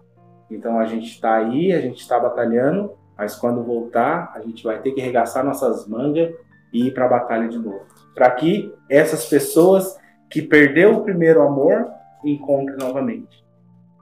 Então 0.51 0.79
a 0.79 0.87
gente 0.87 1.07
está 1.07 1.37
aí, 1.37 1.73
a 1.73 1.81
gente 1.81 2.01
está 2.01 2.19
batalhando, 2.19 2.93
mas 3.17 3.37
quando 3.37 3.63
voltar, 3.63 4.33
a 4.35 4.41
gente 4.41 4.65
vai 4.65 4.81
ter 4.81 4.93
que 4.93 5.01
arregaçar 5.01 5.45
nossas 5.45 5.87
mangas 5.87 6.35
e 6.73 6.89
ir 6.89 6.95
para 6.95 7.07
a 7.07 7.09
batalha 7.09 7.49
de 7.49 7.59
novo. 7.59 7.87
Para 8.15 8.31
que 8.33 8.75
essas 8.89 9.27
pessoas 9.27 9.99
que 10.29 10.43
perdeu 10.43 10.97
o 10.97 11.03
primeiro 11.03 11.43
amor 11.43 12.00
encontrem 12.25 12.79
novamente. 12.79 13.45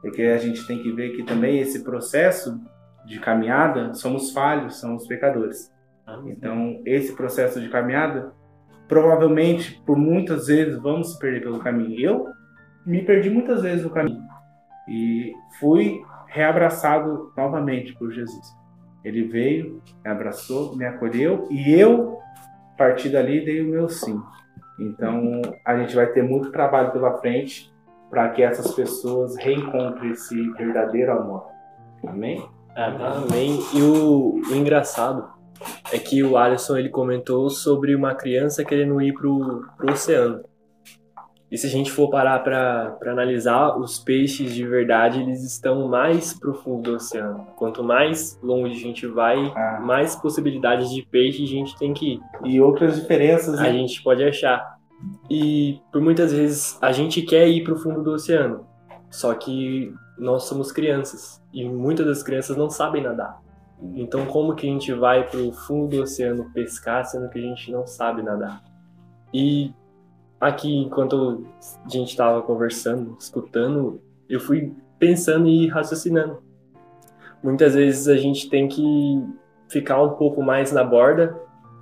Porque 0.01 0.23
a 0.23 0.39
gente 0.39 0.67
tem 0.67 0.83
que 0.83 0.93
ver 0.93 1.17
que 1.17 1.25
também 1.25 1.59
esse 1.59 1.83
processo 1.83 2.61
de 3.05 3.19
caminhada 3.19 3.95
somos 3.95 4.33
falhos, 4.33 4.77
somos 4.77 5.07
pecadores. 5.07 5.73
Então, 6.27 6.81
esse 6.87 7.15
processo 7.15 7.61
de 7.61 7.69
caminhada 7.69 8.33
provavelmente 8.89 9.81
por 9.85 9.97
muitas 9.97 10.47
vezes 10.47 10.79
vamos 10.81 11.13
se 11.13 11.19
perder 11.19 11.43
pelo 11.43 11.59
caminho. 11.59 12.01
Eu 12.01 12.27
me 12.87 13.03
perdi 13.05 13.29
muitas 13.29 13.63
vezes 13.63 13.85
no 13.85 13.91
caminho 13.91 14.23
e 14.89 15.33
fui 15.61 16.01
reabraçado 16.29 17.33
novamente 17.37 17.95
por 17.95 18.11
Jesus. 18.11 18.57
Ele 19.05 19.25
veio, 19.25 19.83
me 20.05 20.11
abraçou, 20.11 20.75
me 20.75 20.87
acolheu 20.87 21.47
e 21.51 21.73
eu, 21.73 22.19
a 22.73 22.77
partir 22.77 23.11
dali, 23.11 23.45
dei 23.45 23.61
o 23.61 23.69
meu 23.69 23.89
sim. 23.89 24.21
Então 24.81 25.43
a 25.65 25.77
gente 25.77 25.95
vai 25.95 26.07
ter 26.07 26.23
muito 26.23 26.51
trabalho 26.51 26.91
pela 26.93 27.19
frente 27.19 27.71
para 28.11 28.29
que 28.31 28.43
essas 28.43 28.73
pessoas 28.75 29.37
reencontrem 29.37 30.13
esse 30.13 30.51
verdadeiro 30.53 31.13
amor. 31.13 31.45
Amém? 32.07 32.45
Amém. 32.75 33.59
E 33.75 33.83
o, 33.83 34.41
o 34.51 34.55
engraçado 34.55 35.29
é 35.93 35.99
que 35.99 36.23
o 36.23 36.37
Alisson 36.37 36.77
ele 36.77 36.89
comentou 36.89 37.51
sobre 37.51 37.95
uma 37.95 38.15
criança 38.15 38.65
querendo 38.65 39.01
ir 39.03 39.13
pro, 39.13 39.65
pro 39.77 39.93
oceano. 39.93 40.43
E 41.51 41.57
se 41.57 41.67
a 41.67 41.71
gente 41.71 41.91
for 41.91 42.11
parar 42.11 42.41
para 42.41 42.99
analisar, 43.07 43.75
os 43.79 43.99
peixes 43.99 44.55
de 44.55 44.67
verdade 44.67 45.23
eles 45.23 45.43
estão 45.43 45.89
mais 45.89 46.39
profundo 46.39 46.83
do 46.91 46.97
oceano. 46.97 47.47
Quanto 47.57 47.83
mais 47.83 48.39
longe 48.43 48.75
a 48.75 48.79
gente 48.79 49.07
vai, 49.07 49.51
Ah. 49.57 49.81
mais 49.83 50.15
possibilidades 50.15 50.91
de 50.91 51.03
peixe 51.11 51.43
a 51.43 51.47
gente 51.47 51.77
tem 51.79 51.95
que 51.95 52.15
ir. 52.15 52.21
E 52.45 52.61
outras 52.61 53.01
diferenças, 53.01 53.59
A 53.59 53.63
né? 53.63 53.73
gente 53.73 54.03
pode 54.03 54.23
achar. 54.23 54.78
E 55.31 55.81
por 55.93 56.01
muitas 56.01 56.33
vezes 56.33 56.79
a 56.83 56.93
gente 56.93 57.23
quer 57.23 57.49
ir 57.49 57.65
para 57.65 57.75
o 57.75 57.79
fundo 57.79 58.03
do 58.03 58.13
oceano, 58.13 58.67
só 59.11 59.35
que 59.35 59.93
nós 60.19 60.45
somos 60.45 60.73
crianças 60.73 61.43
e 61.53 61.69
muitas 61.69 62.07
das 62.07 62.23
crianças 62.23 62.57
não 62.57 62.69
sabem 62.69 63.03
nadar. 63.03 63.41
Então 63.95 64.27
como 64.27 64.55
que 64.55 64.67
a 64.67 64.71
gente 64.71 64.93
vai 64.93 65.29
para 65.29 65.41
o 65.41 65.53
fundo 65.53 65.97
do 65.97 66.03
oceano 66.03 66.51
pescar 66.53 67.05
sendo 67.05 67.29
que 67.29 67.39
a 67.39 67.43
gente 67.43 67.71
não 67.71 67.87
sabe 67.87 68.23
nadar? 68.23 68.63
E 69.33 69.73
aqui 70.41 70.77
enquanto 70.77 71.47
a 71.85 71.89
gente 71.89 72.11
estava 72.11 72.43
conversando, 72.43 73.17
escutando, 73.21 74.01
eu 74.29 74.41
fui 74.41 74.75
pensando 74.99 75.49
e 75.49 75.69
raciocinando. 75.69 76.43
Muitas 77.43 77.75
vezes 77.75 78.09
a 78.09 78.17
gente 78.17 78.51
tem 78.51 78.67
que 78.67 79.25
ficar 79.69 80.03
um 80.03 80.11
pouco 80.11 80.43
mais 80.43 80.73
na 80.73 80.83
borda 80.83 81.39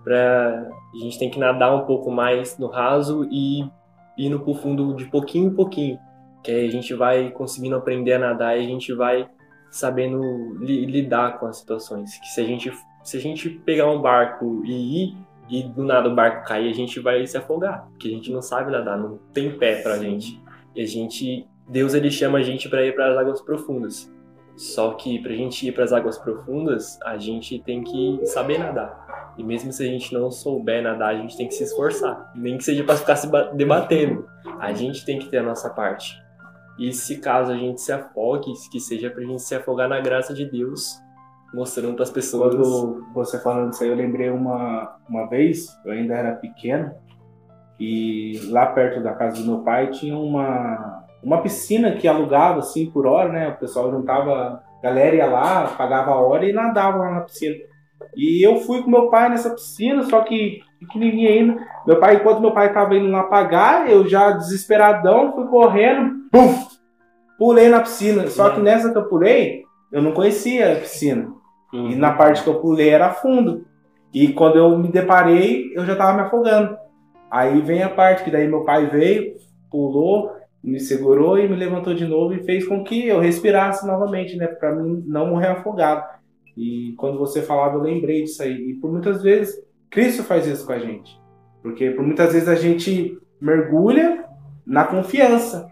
para 0.07 0.71
a 0.95 0.99
gente 1.03 1.19
tem 1.19 1.29
que 1.29 1.37
nadar 1.37 1.75
um 1.75 1.85
pouco 1.85 2.13
mais 2.13 2.57
no 2.59 2.69
raso 2.69 3.27
e 3.29 3.69
indo 4.17 4.39
pro 4.39 4.55
fundo 4.55 4.95
de 4.95 5.05
pouquinho 5.07 5.49
em 5.49 5.55
pouquinho, 5.55 5.99
que 6.45 6.53
aí 6.53 6.69
a 6.69 6.71
gente 6.71 6.95
vai 6.95 7.29
conseguindo 7.33 7.75
aprender 7.75 8.13
a 8.13 8.19
nadar 8.21 8.57
e 8.57 8.65
a 8.65 8.69
gente 8.69 8.95
vai 8.95 9.29
sabendo 9.69 10.21
li- 10.61 10.87
lidar 10.87 11.41
com 11.41 11.47
as 11.47 11.57
situações. 11.57 12.17
Que 12.21 12.29
se 12.29 12.41
a 12.41 12.45
gente 12.45 12.73
se 13.03 13.17
a 13.17 13.21
gente 13.21 13.51
pegar 13.51 13.91
um 13.91 14.01
barco 14.01 14.63
e 14.65 15.03
ir 15.03 15.17
e 15.51 15.65
do 15.65 15.83
nada 15.83 16.09
o 16.09 16.15
barco 16.15 16.47
cair, 16.47 16.71
a 16.71 16.75
gente 16.75 17.01
vai 17.01 17.27
se 17.27 17.37
afogar, 17.37 17.89
porque 17.89 18.07
a 18.07 18.11
gente 18.13 18.31
não 18.31 18.41
sabe 18.41 18.71
nadar, 18.71 18.97
não 18.97 19.19
tem 19.33 19.59
pé 19.59 19.83
pra 19.83 19.99
gente. 19.99 20.41
E 20.73 20.83
a 20.83 20.87
gente 20.87 21.49
Deus 21.69 21.95
ele 21.95 22.13
chama 22.13 22.39
a 22.39 22.43
gente 22.43 22.69
para 22.69 22.87
ir 22.87 22.95
para 22.95 23.11
as 23.11 23.19
águas 23.19 23.41
profundas. 23.41 24.09
Só 24.57 24.93
que 24.95 25.19
pra 25.19 25.33
gente 25.33 25.69
ir 25.69 25.73
para 25.73 25.85
as 25.85 25.93
águas 25.93 26.17
profundas, 26.19 26.99
a 27.05 27.19
gente 27.19 27.59
tem 27.59 27.83
que 27.85 28.21
saber 28.25 28.59
nadar. 28.59 29.35
E 29.37 29.45
mesmo 29.45 29.71
se 29.71 29.83
a 29.83 29.87
gente 29.87 30.15
não 30.15 30.31
souber 30.31 30.83
nadar, 30.83 31.15
a 31.15 31.19
gente 31.19 31.37
tem 31.37 31.47
que 31.47 31.55
se 31.55 31.65
esforçar. 31.65 32.33
Nem 32.35 32.57
que 32.57 32.65
seja 32.65 32.83
para 32.83 32.97
ficar 32.97 33.17
se 33.17 33.27
ba- 33.29 33.51
debatendo. 33.53 34.27
A 34.59 34.73
gente 34.73 35.05
tem 35.05 35.19
que 35.19 35.29
ter 35.29 35.39
a 35.39 35.43
nossa 35.43 35.69
parte. 35.69 36.17
E 36.79 36.93
se 36.93 37.19
caso 37.19 37.53
a 37.53 37.57
gente 37.57 37.81
se 37.81 37.93
afogue, 37.93 38.53
que 38.71 38.81
seja 38.81 39.11
pra 39.11 39.23
gente 39.23 39.43
se 39.43 39.55
afogar 39.55 39.89
na 39.89 40.01
graça 40.01 40.33
de 40.33 40.45
Deus, 40.51 40.99
mostrando 41.53 41.95
para 41.95 42.05
as 42.05 42.11
pessoas. 42.11 42.55
Quando 42.55 43.05
você 43.13 43.39
falando 43.39 43.73
isso 43.73 43.83
aí, 43.85 43.91
eu 43.91 43.97
lembrei 43.97 44.31
uma, 44.31 44.97
uma 45.09 45.27
vez, 45.29 45.67
eu 45.85 45.93
ainda 45.93 46.15
era 46.15 46.35
pequeno, 46.35 46.95
e 47.79 48.41
lá 48.49 48.67
perto 48.67 49.03
da 49.03 49.13
casa 49.15 49.43
do 49.43 49.51
meu 49.51 49.63
pai 49.63 49.91
tinha 49.91 50.17
uma, 50.17 50.96
uma 51.27 51.43
piscina 51.43 51.91
que 51.91 52.07
alugava 52.07 52.61
assim 52.61 52.89
por 52.89 53.05
hora, 53.05 53.33
né? 53.33 53.49
O 53.49 53.57
pessoal 53.57 53.91
juntava, 53.91 54.63
galera 54.81 55.17
ia 55.17 55.27
lá, 55.27 55.67
pagava 55.77 56.13
a 56.13 56.21
hora 56.21 56.49
e 56.49 56.53
nadava 56.53 56.99
lá 56.99 57.11
na 57.11 57.21
piscina. 57.23 57.57
E 58.17 58.47
eu 58.47 58.59
fui 58.61 58.81
com 58.81 58.89
meu 58.89 59.11
pai 59.11 59.29
nessa 59.29 59.51
piscina, 59.51 60.05
só 60.05 60.21
que 60.21 60.61
pequenininho 60.79 61.29
ainda. 61.29 61.67
Meu 61.85 61.99
pai, 61.99 62.15
enquanto 62.15 62.41
meu 62.41 62.53
pai 62.53 62.73
tava 62.73 62.95
indo 62.95 63.11
lá 63.11 63.25
pagar, 63.25 63.91
eu 63.91 64.07
já 64.07 64.31
desesperadão, 64.31 65.33
fui 65.33 65.49
correndo, 65.49 66.15
pum, 66.31 66.55
pulei 67.37 67.69
na 67.69 67.81
piscina. 67.81 68.29
Só 68.29 68.51
que 68.51 68.61
nessa 68.61 68.93
que 68.93 68.99
eu 68.99 69.09
pulei, 69.09 69.65
eu 69.91 70.01
não 70.01 70.13
conhecia 70.13 70.75
a 70.75 70.77
piscina. 70.77 71.33
E 71.73 71.97
na 71.97 72.13
parte 72.13 72.45
que 72.45 72.49
eu 72.49 72.61
pulei 72.61 72.91
era 72.91 73.13
fundo. 73.13 73.67
E 74.15 74.29
quando 74.29 74.59
eu 74.59 74.79
me 74.79 74.93
deparei, 74.93 75.73
eu 75.75 75.85
já 75.85 75.97
tava 75.97 76.13
me 76.17 76.21
afogando. 76.21 76.79
Aí 77.29 77.61
vem 77.63 77.83
a 77.83 77.89
parte 77.89 78.23
que 78.23 78.31
daí 78.31 78.47
meu 78.47 78.65
pai 78.65 78.87
veio, 78.87 79.35
pulou, 79.69 80.36
me 80.67 80.81
segurou 80.81 81.39
e 81.39 81.49
me 81.49 81.55
levantou 81.55 81.95
de 81.95 82.05
novo 82.05 82.35
e 82.35 82.43
fez 82.43 82.67
com 82.67 82.83
que 82.83 83.07
eu 83.07 83.21
respirasse 83.21 83.87
novamente, 83.87 84.37
né? 84.37 84.49
Pra 84.49 84.75
mim 84.75 85.05
não 85.07 85.29
morrer 85.29 85.47
afogado. 85.47 86.05
E 86.57 86.93
quando 86.97 87.19
você 87.19 87.41
falava, 87.41 87.77
eu 87.77 87.83
lembrei 87.83 88.25
disso 88.25 88.43
aí. 88.43 88.71
E 88.71 88.75
por 88.75 88.91
muitas 88.91 89.23
vezes, 89.23 89.63
Cristo 89.89 90.25
faz 90.25 90.45
isso 90.45 90.67
com 90.67 90.73
a 90.73 90.79
gente. 90.79 91.17
Porque 91.63 91.91
por 91.91 92.05
muitas 92.05 92.33
vezes 92.33 92.49
a 92.49 92.57
gente 92.57 93.17
mergulha 93.41 94.25
na 94.67 94.85
confiança. 94.85 95.69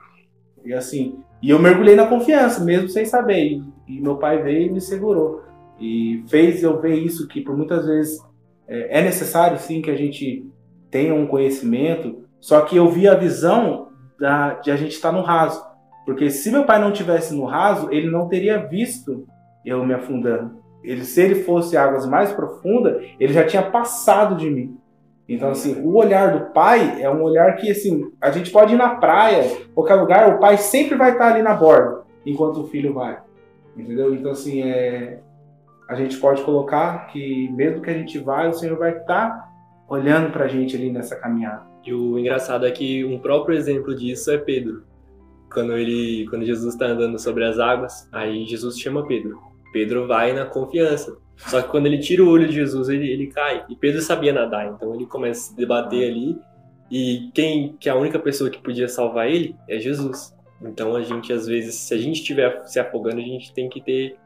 E 0.64 0.72
assim, 0.72 1.18
e 1.42 1.50
eu 1.50 1.58
mergulhei 1.58 1.96
na 1.96 2.06
confiança, 2.06 2.64
mesmo 2.64 2.88
sem 2.88 3.04
saber. 3.04 3.44
E, 3.44 3.62
e 3.88 4.00
meu 4.00 4.16
pai 4.16 4.42
veio 4.42 4.68
e 4.68 4.70
me 4.70 4.80
segurou. 4.80 5.42
E 5.80 6.22
fez 6.28 6.62
eu 6.62 6.80
ver 6.80 6.94
isso, 6.94 7.26
que 7.26 7.40
por 7.40 7.56
muitas 7.56 7.84
vezes 7.84 8.20
é, 8.68 9.00
é 9.00 9.02
necessário 9.02 9.58
sim 9.58 9.82
que 9.82 9.90
a 9.90 9.96
gente 9.96 10.46
tenha 10.88 11.12
um 11.12 11.26
conhecimento, 11.26 12.22
só 12.40 12.60
que 12.60 12.76
eu 12.76 12.88
vi 12.88 13.08
a 13.08 13.16
visão 13.16 13.88
da, 14.24 14.54
de 14.54 14.70
a 14.70 14.76
gente 14.76 14.92
estar 14.92 15.12
no 15.12 15.20
raso. 15.20 15.62
Porque 16.06 16.30
se 16.30 16.50
meu 16.50 16.64
pai 16.64 16.80
não 16.80 16.92
tivesse 16.92 17.34
no 17.34 17.44
raso, 17.44 17.92
ele 17.92 18.10
não 18.10 18.26
teria 18.26 18.56
visto 18.56 19.26
eu 19.66 19.84
me 19.84 19.92
afundando. 19.92 20.62
Ele, 20.82 21.04
se 21.04 21.20
ele 21.20 21.34
fosse 21.36 21.76
águas 21.76 22.06
mais 22.06 22.32
profundas, 22.32 23.02
ele 23.20 23.34
já 23.34 23.46
tinha 23.46 23.62
passado 23.62 24.34
de 24.36 24.48
mim. 24.48 24.78
Então, 25.28 25.50
assim, 25.50 25.78
o 25.82 25.94
olhar 25.96 26.32
do 26.32 26.52
pai 26.52 27.02
é 27.02 27.10
um 27.10 27.22
olhar 27.22 27.56
que, 27.56 27.70
assim, 27.70 28.10
a 28.18 28.30
gente 28.30 28.50
pode 28.50 28.74
ir 28.74 28.76
na 28.78 28.96
praia, 28.96 29.44
qualquer 29.74 29.94
lugar, 29.94 30.34
o 30.34 30.38
pai 30.38 30.56
sempre 30.56 30.96
vai 30.96 31.12
estar 31.12 31.32
ali 31.32 31.42
na 31.42 31.54
borda, 31.54 32.02
enquanto 32.24 32.62
o 32.62 32.66
filho 32.66 32.94
vai. 32.94 33.18
Entendeu? 33.76 34.14
Então, 34.14 34.30
assim, 34.30 34.62
é, 34.62 35.20
a 35.88 35.94
gente 35.94 36.16
pode 36.16 36.42
colocar 36.42 37.06
que, 37.08 37.50
mesmo 37.52 37.82
que 37.82 37.90
a 37.90 37.94
gente 37.94 38.18
vá, 38.18 38.46
o 38.46 38.54
Senhor 38.54 38.78
vai 38.78 38.98
estar 38.98 39.43
olhando 39.88 40.30
pra 40.32 40.48
gente 40.48 40.76
ali 40.76 40.90
nessa 40.90 41.16
caminhada. 41.16 41.66
E 41.84 41.92
o 41.92 42.18
engraçado 42.18 42.66
é 42.66 42.70
que 42.70 43.04
um 43.04 43.18
próprio 43.18 43.56
exemplo 43.56 43.94
disso 43.94 44.30
é 44.30 44.38
Pedro. 44.38 44.84
Quando 45.52 45.76
ele, 45.76 46.26
quando 46.28 46.44
Jesus 46.44 46.74
está 46.74 46.86
andando 46.86 47.18
sobre 47.18 47.44
as 47.44 47.58
águas, 47.58 48.08
aí 48.10 48.44
Jesus 48.46 48.78
chama 48.78 49.06
Pedro. 49.06 49.38
Pedro 49.72 50.06
vai 50.06 50.32
na 50.32 50.46
confiança. 50.46 51.16
Só 51.36 51.60
que 51.60 51.68
quando 51.68 51.86
ele 51.86 51.98
tira 51.98 52.22
o 52.22 52.28
olho 52.28 52.46
de 52.46 52.54
Jesus, 52.54 52.88
ele, 52.88 53.08
ele 53.08 53.26
cai. 53.26 53.64
E 53.68 53.76
Pedro 53.76 54.00
sabia 54.00 54.32
nadar, 54.32 54.66
então 54.66 54.94
ele 54.94 55.06
começa 55.06 55.40
a 55.40 55.44
se 55.50 55.56
debater 55.56 56.10
ali. 56.10 56.38
E 56.90 57.30
quem, 57.34 57.76
que 57.78 57.88
a 57.88 57.96
única 57.96 58.18
pessoa 58.18 58.50
que 58.50 58.62
podia 58.62 58.88
salvar 58.88 59.28
ele 59.28 59.56
é 59.68 59.78
Jesus. 59.78 60.34
Então 60.62 60.94
a 60.94 61.02
gente 61.02 61.32
às 61.32 61.46
vezes, 61.46 61.74
se 61.74 61.94
a 61.94 61.98
gente 61.98 62.20
estiver 62.20 62.62
se 62.64 62.78
afogando, 62.78 63.18
a 63.18 63.24
gente 63.24 63.52
tem 63.52 63.68
que 63.68 63.80
ter 63.80 64.16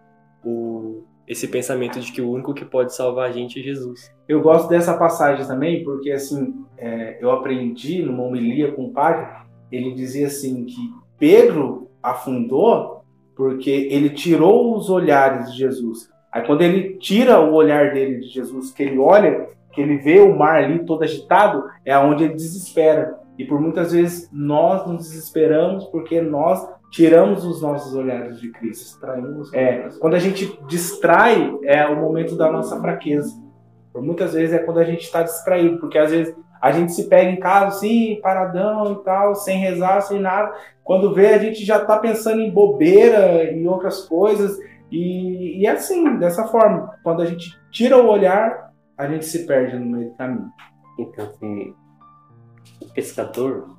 o, 0.44 1.02
esse 1.28 1.46
pensamento 1.46 2.00
de 2.00 2.10
que 2.10 2.22
o 2.22 2.30
único 2.30 2.54
que 2.54 2.64
pode 2.64 2.94
salvar 2.94 3.28
a 3.28 3.32
gente 3.32 3.60
é 3.60 3.62
Jesus. 3.62 4.10
Eu 4.26 4.40
gosto 4.40 4.68
dessa 4.68 4.96
passagem 4.96 5.46
também, 5.46 5.84
porque 5.84 6.10
assim, 6.10 6.64
é, 6.78 7.18
eu 7.20 7.30
aprendi 7.30 8.02
numa 8.02 8.22
homilia 8.22 8.72
com 8.72 8.86
o 8.86 8.92
padre, 8.92 9.26
ele 9.70 9.92
dizia 9.92 10.28
assim 10.28 10.64
que 10.64 10.80
Pedro 11.18 11.90
afundou 12.02 13.02
porque 13.36 13.70
ele 13.70 14.10
tirou 14.10 14.76
os 14.76 14.88
olhares 14.88 15.52
de 15.52 15.58
Jesus. 15.58 16.08
Aí 16.32 16.44
quando 16.46 16.62
ele 16.62 16.96
tira 16.98 17.38
o 17.40 17.52
olhar 17.52 17.92
dele 17.92 18.20
de 18.20 18.28
Jesus, 18.28 18.72
que 18.72 18.82
ele 18.82 18.98
olha, 18.98 19.46
que 19.72 19.80
ele 19.80 19.98
vê 19.98 20.18
o 20.20 20.36
mar 20.36 20.64
ali 20.64 20.84
todo 20.84 21.04
agitado, 21.04 21.64
é 21.84 21.96
onde 21.98 22.24
ele 22.24 22.34
desespera. 22.34 23.16
E 23.38 23.44
por 23.44 23.60
muitas 23.60 23.92
vezes 23.92 24.28
nós 24.32 24.86
nos 24.86 25.08
desesperamos 25.08 25.84
porque 25.86 26.20
nós 26.20 26.66
tiramos 26.90 27.44
os 27.44 27.62
nossos 27.62 27.94
olhares 27.94 28.40
de 28.40 28.50
Cristo. 28.52 28.84
Distraímos. 28.84 29.52
É, 29.52 29.88
quando 30.00 30.14
a 30.14 30.18
gente 30.18 30.58
distrai, 30.66 31.54
é 31.64 31.86
o 31.86 31.96
momento 31.96 32.36
da 32.36 32.50
nossa 32.50 32.80
fraqueza. 32.80 33.30
Por 33.92 34.02
muitas 34.02 34.34
vezes 34.34 34.54
é 34.54 34.58
quando 34.58 34.78
a 34.78 34.84
gente 34.84 35.02
está 35.02 35.22
distraído, 35.22 35.78
porque 35.78 35.98
às 35.98 36.10
vezes 36.10 36.34
a 36.60 36.72
gente 36.72 36.92
se 36.92 37.08
pega 37.08 37.30
em 37.30 37.38
casa 37.38 37.68
assim, 37.68 38.20
paradão 38.22 38.92
e 38.92 39.04
tal, 39.04 39.34
sem 39.34 39.58
rezar, 39.58 40.00
sem 40.02 40.20
nada. 40.20 40.52
Quando 40.82 41.14
vê, 41.14 41.28
a 41.28 41.38
gente 41.38 41.64
já 41.64 41.78
está 41.82 41.98
pensando 41.98 42.40
em 42.40 42.50
bobeira 42.50 43.52
e 43.52 43.66
outras 43.66 44.06
coisas. 44.06 44.58
E, 44.90 45.60
e 45.60 45.66
é 45.66 45.70
assim, 45.70 46.16
dessa 46.18 46.48
forma. 46.48 46.94
Quando 47.02 47.22
a 47.22 47.26
gente 47.26 47.56
tira 47.70 47.96
o 47.96 48.08
olhar, 48.08 48.72
a 48.96 49.06
gente 49.06 49.26
se 49.26 49.46
perde 49.46 49.78
no 49.78 49.86
meio 49.86 50.10
do 50.10 50.16
caminho. 50.16 50.50
Então, 50.98 51.26
assim, 51.26 51.74
o 52.82 52.92
pescador, 52.92 53.77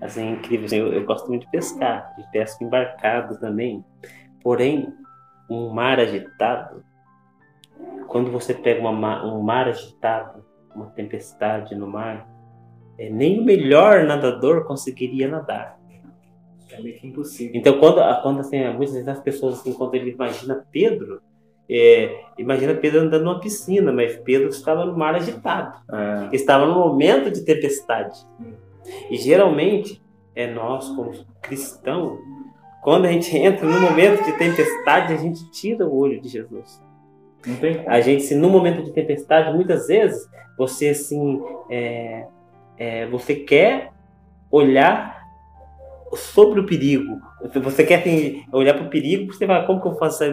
assim, 0.00 0.26
é 0.26 0.30
incrível. 0.32 0.68
eu, 0.78 0.92
eu 0.92 1.04
gosto 1.04 1.28
muito 1.28 1.42
de 1.44 1.50
pescar, 1.50 2.14
de 2.16 2.30
pesca 2.30 2.64
embarcado 2.64 3.38
também. 3.38 3.84
Porém, 4.42 4.92
um 5.48 5.70
mar 5.70 5.98
agitado, 5.98 6.84
quando 8.06 8.30
você 8.30 8.54
pega 8.54 8.80
uma 8.80 8.92
ma- 8.92 9.24
um 9.24 9.42
mar 9.42 9.68
agitado, 9.68 10.44
uma 10.74 10.86
tempestade 10.86 11.74
no 11.74 11.86
mar, 11.86 12.28
é, 12.98 13.10
nem 13.10 13.40
o 13.40 13.44
melhor 13.44 14.04
nadador 14.04 14.64
conseguiria 14.64 15.28
nadar. 15.28 15.78
É 16.70 16.80
meio 16.80 16.98
que 16.98 17.06
impossível. 17.06 17.52
Então, 17.54 17.78
quando, 17.78 17.96
quando 18.22 18.40
assim, 18.40 18.58
muitas 18.68 18.92
vezes 18.94 19.08
as 19.08 19.20
pessoas, 19.20 19.60
assim, 19.60 19.72
quando 19.72 19.94
ele 19.94 20.10
imagina 20.10 20.64
Pedro, 20.70 21.20
é, 21.68 22.24
imagina 22.38 22.74
Pedro 22.74 23.00
andando 23.00 23.24
numa 23.24 23.40
piscina, 23.40 23.92
mas 23.92 24.16
Pedro 24.18 24.48
estava 24.48 24.84
no 24.84 24.96
mar 24.96 25.14
agitado, 25.14 25.78
estava 26.32 26.66
no 26.66 26.74
momento 26.74 27.30
de 27.30 27.44
tempestade. 27.44 28.18
E 29.10 29.16
geralmente, 29.16 30.02
é 30.34 30.46
nós, 30.46 30.88
como 30.90 31.12
cristãos, 31.42 32.18
quando 32.82 33.06
a 33.06 33.12
gente 33.12 33.36
entra 33.36 33.66
no 33.66 33.80
momento 33.80 34.22
de 34.24 34.32
tempestade, 34.38 35.12
a 35.12 35.16
gente 35.16 35.50
tira 35.50 35.86
o 35.86 35.96
olho 35.96 36.20
de 36.20 36.28
Jesus. 36.28 36.82
A 37.86 38.00
gente, 38.00 38.22
se 38.24 38.34
no 38.34 38.48
momento 38.50 38.82
de 38.82 38.92
tempestade, 38.92 39.54
muitas 39.54 39.86
vezes, 39.86 40.28
você 40.58 40.88
assim, 40.88 41.40
é, 41.70 42.26
é, 42.76 43.06
você 43.06 43.34
quer 43.36 43.92
olhar 44.50 45.22
sobre 46.14 46.60
o 46.60 46.66
perigo. 46.66 47.20
Você 47.62 47.84
quer 47.84 48.00
assim, 48.00 48.44
olhar 48.52 48.74
para 48.74 48.86
o 48.86 48.90
perigo, 48.90 49.32
você 49.32 49.46
vai, 49.46 49.64
como 49.66 49.80
que 49.80 49.86
eu 49.88 49.94
faço? 49.96 50.24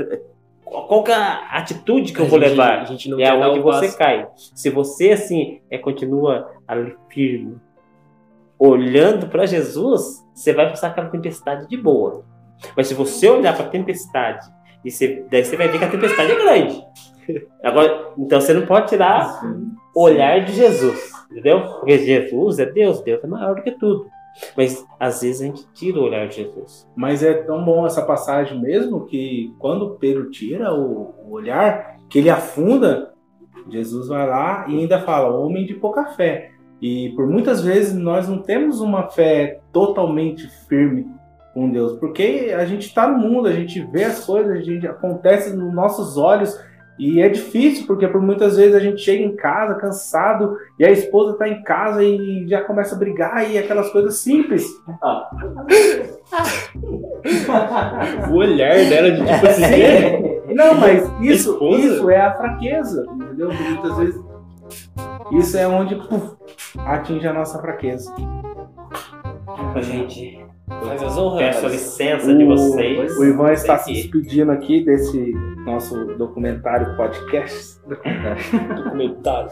Qual 0.63 1.03
que 1.03 1.11
é 1.11 1.15
a 1.15 1.57
atitude 1.57 2.13
que 2.13 2.19
eu 2.19 2.25
A 2.25 2.29
vou 2.29 2.39
gente- 2.39 2.49
levar? 2.49 2.79
A 2.81 2.85
gente 2.85 3.09
não 3.09 3.19
é 3.19 3.31
onde 3.47 3.59
você 3.59 3.85
passo. 3.87 3.97
cai. 3.97 4.27
Se 4.35 4.69
você 4.69 5.11
assim 5.11 5.61
é, 5.69 5.77
continua 5.77 6.51
ali 6.67 6.95
firme, 7.09 7.57
olhando 8.57 9.27
para 9.27 9.45
Jesus, 9.45 10.23
você 10.33 10.53
vai 10.53 10.69
passar 10.69 10.87
aquela 10.87 11.09
tempestade 11.09 11.67
de 11.67 11.77
boa. 11.77 12.23
Mas 12.75 12.87
se 12.87 12.93
você 12.93 13.29
olhar 13.29 13.55
para 13.55 13.65
a 13.65 13.69
tempestade 13.69 14.45
e 14.83 14.91
você, 14.91 15.25
daí 15.29 15.43
você 15.43 15.57
vai 15.57 15.67
ver 15.67 15.79
que 15.79 15.85
a 15.85 15.91
tempestade 15.91 16.31
é 16.31 16.35
grande. 16.35 16.85
Agora, 17.63 18.13
então 18.17 18.39
você 18.39 18.53
não 18.53 18.65
pode 18.65 18.89
tirar 18.89 19.41
o 19.95 20.03
olhar 20.03 20.43
de 20.45 20.53
Jesus, 20.53 21.11
entendeu? 21.31 21.61
Porque 21.61 21.97
Jesus 21.97 22.59
é 22.59 22.65
Deus, 22.65 23.01
Deus 23.01 23.23
é 23.23 23.27
maior 23.27 23.55
do 23.55 23.61
que 23.61 23.71
tudo. 23.71 24.07
Mas 24.57 24.85
às 24.99 25.21
vezes 25.21 25.41
a 25.41 25.45
gente 25.45 25.67
tira 25.73 25.99
o 25.99 26.03
olhar 26.03 26.27
de 26.27 26.37
Jesus. 26.37 26.89
Mas 26.95 27.23
é 27.23 27.33
tão 27.33 27.63
bom 27.63 27.85
essa 27.85 28.01
passagem 28.01 28.59
mesmo 28.59 29.05
que 29.05 29.53
quando 29.59 29.95
Pedro 29.99 30.31
tira 30.31 30.73
o, 30.73 31.13
o 31.25 31.31
olhar, 31.31 31.97
que 32.09 32.19
ele 32.19 32.29
afunda, 32.29 33.13
Jesus 33.69 34.07
vai 34.07 34.27
lá 34.27 34.65
e 34.67 34.79
ainda 34.79 34.99
fala, 34.99 35.35
homem 35.37 35.65
de 35.65 35.75
pouca 35.75 36.05
fé. 36.05 36.51
E 36.83 37.13
por 37.15 37.25
muitas 37.25 37.61
vezes 37.61 37.93
nós 37.93 38.27
não 38.27 38.39
temos 38.39 38.81
uma 38.81 39.07
fé 39.07 39.61
totalmente 39.71 40.49
firme 40.67 41.07
com 41.53 41.69
Deus, 41.69 41.97
porque 41.97 42.53
a 42.53 42.65
gente 42.65 42.87
está 42.87 43.07
no 43.07 43.19
mundo, 43.19 43.47
a 43.47 43.53
gente 43.53 43.79
vê 43.89 44.03
as 44.03 44.25
coisas, 44.25 44.51
a 44.51 44.59
gente 44.59 44.85
acontece 44.85 45.55
nos 45.55 45.73
nossos 45.73 46.17
olhos 46.17 46.59
e 46.99 47.21
é 47.21 47.29
difícil, 47.29 47.87
porque 47.87 48.05
por 48.05 48.21
muitas 48.21 48.57
vezes 48.57 48.75
a 48.75 48.81
gente 48.81 48.99
chega 48.99 49.23
em 49.23 49.33
casa 49.33 49.75
cansado 49.75 50.57
e 50.77 50.83
a 50.83 50.91
esposa 50.91 51.31
está 51.31 51.47
em 51.47 51.63
casa 51.63 52.03
e 52.03 52.45
já 52.49 52.61
começa 52.61 52.95
a 52.95 52.99
brigar 52.99 53.49
e 53.49 53.57
aquelas 53.57 53.89
coisas 53.89 54.17
simples. 54.17 54.67
O 58.29 58.35
olhar 58.35 58.75
dela 58.89 59.11
de 59.11 59.23
tipo 59.23 59.45
assim, 59.45 59.63
Sim. 59.63 60.53
Não, 60.53 60.73
mas 60.75 61.09
isso, 61.21 61.53
Esposa? 61.53 61.79
isso 61.79 62.09
é 62.09 62.19
a 62.19 62.33
fraqueza, 62.33 63.05
entendeu? 63.13 63.47
Porque 63.49 63.63
Muitas 63.63 63.97
vezes 63.97 64.21
isso 65.31 65.57
é 65.57 65.67
onde 65.67 65.95
puf, 65.95 66.35
atinge 66.79 67.27
a 67.27 67.33
nossa 67.33 67.59
fraqueza. 67.59 68.13
Gente, 69.81 70.43
as 70.67 71.17
honras. 71.17 71.39
peço 71.39 71.65
a 71.65 71.69
licença 71.69 72.35
de 72.35 72.45
vocês. 72.45 73.17
O 73.17 73.23
Ivan 73.23 73.51
está 73.51 73.77
se 73.77 73.93
despedindo 73.93 74.51
aqui 74.51 74.83
desse 74.83 75.31
nosso 75.65 76.05
documentário 76.17 76.95
podcast, 76.95 77.79
Documentário. 78.75 79.51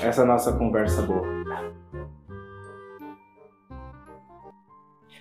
essa 0.00 0.24
nossa 0.24 0.52
conversa 0.52 1.02
boa. 1.02 1.26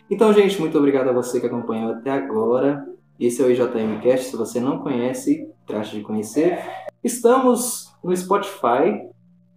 Então, 0.10 0.34
gente, 0.34 0.60
muito 0.60 0.78
obrigado 0.78 1.10
a 1.10 1.14
você 1.14 1.40
que 1.40 1.48
acompanhou 1.48 1.94
até 1.94 2.12
agora. 2.12 2.86
Esse 3.20 3.42
é 3.42 3.46
o 3.46 3.52
IJM 3.52 4.00
Cast. 4.02 4.32
Se 4.32 4.36
você 4.36 4.60
não 4.60 4.80
conhece, 4.80 5.48
trate 5.66 5.96
de 5.96 6.02
conhecer. 6.04 6.60
Estamos 7.04 7.92
no 8.04 8.16
Spotify, 8.16 9.02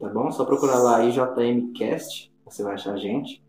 tá 0.01 0.09
bom? 0.09 0.31
Só 0.31 0.45
procurar 0.45 0.79
lá 0.79 1.05
IJM 1.05 1.73
Cast, 1.75 2.33
você 2.45 2.63
vai 2.63 2.75
achar 2.75 2.95
a 2.95 2.97
gente. 2.97 3.43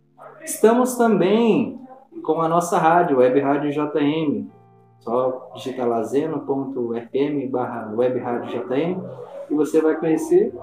Estamos 0.43 0.95
também 0.95 1.79
com 2.23 2.41
a 2.41 2.47
nossa 2.47 2.77
rádio, 2.77 3.17
Web 3.17 3.39
Rádio 3.39 3.71
JM. 3.71 4.47
Só 4.99 5.51
digitar 5.55 5.87
lá 5.87 6.03
zeno.fm 6.03 7.49
barra 7.49 7.93
Web 7.95 8.19
JM 8.19 9.01
e 9.49 9.53
você 9.53 9.81
vai 9.81 9.95
conhecer. 9.95 10.53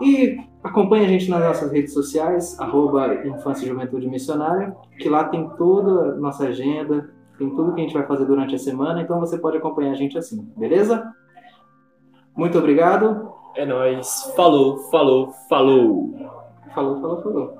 E 0.00 0.40
acompanhe 0.64 1.04
a 1.04 1.08
gente 1.08 1.28
nas 1.28 1.44
nossas 1.44 1.70
redes 1.70 1.92
sociais, 1.92 2.58
arroba 2.58 3.14
Infância 3.26 3.64
e 3.64 3.68
Juventude 3.68 4.08
Missionária, 4.08 4.74
que 4.98 5.08
lá 5.08 5.24
tem 5.24 5.48
toda 5.50 6.12
a 6.12 6.16
nossa 6.16 6.48
agenda, 6.48 7.10
tem 7.38 7.50
tudo 7.50 7.74
que 7.74 7.80
a 7.80 7.84
gente 7.84 7.94
vai 7.94 8.06
fazer 8.06 8.24
durante 8.24 8.54
a 8.54 8.58
semana, 8.58 9.02
então 9.02 9.20
você 9.20 9.38
pode 9.38 9.58
acompanhar 9.58 9.92
a 9.92 9.96
gente 9.96 10.16
assim, 10.16 10.50
beleza? 10.56 11.12
Muito 12.34 12.58
obrigado. 12.58 13.30
É 13.54 13.66
nóis. 13.66 14.32
Falou, 14.36 14.78
falou, 14.90 15.32
falou. 15.48 16.14
Falou, 16.74 17.00
falou, 17.00 17.22
falou. 17.22 17.58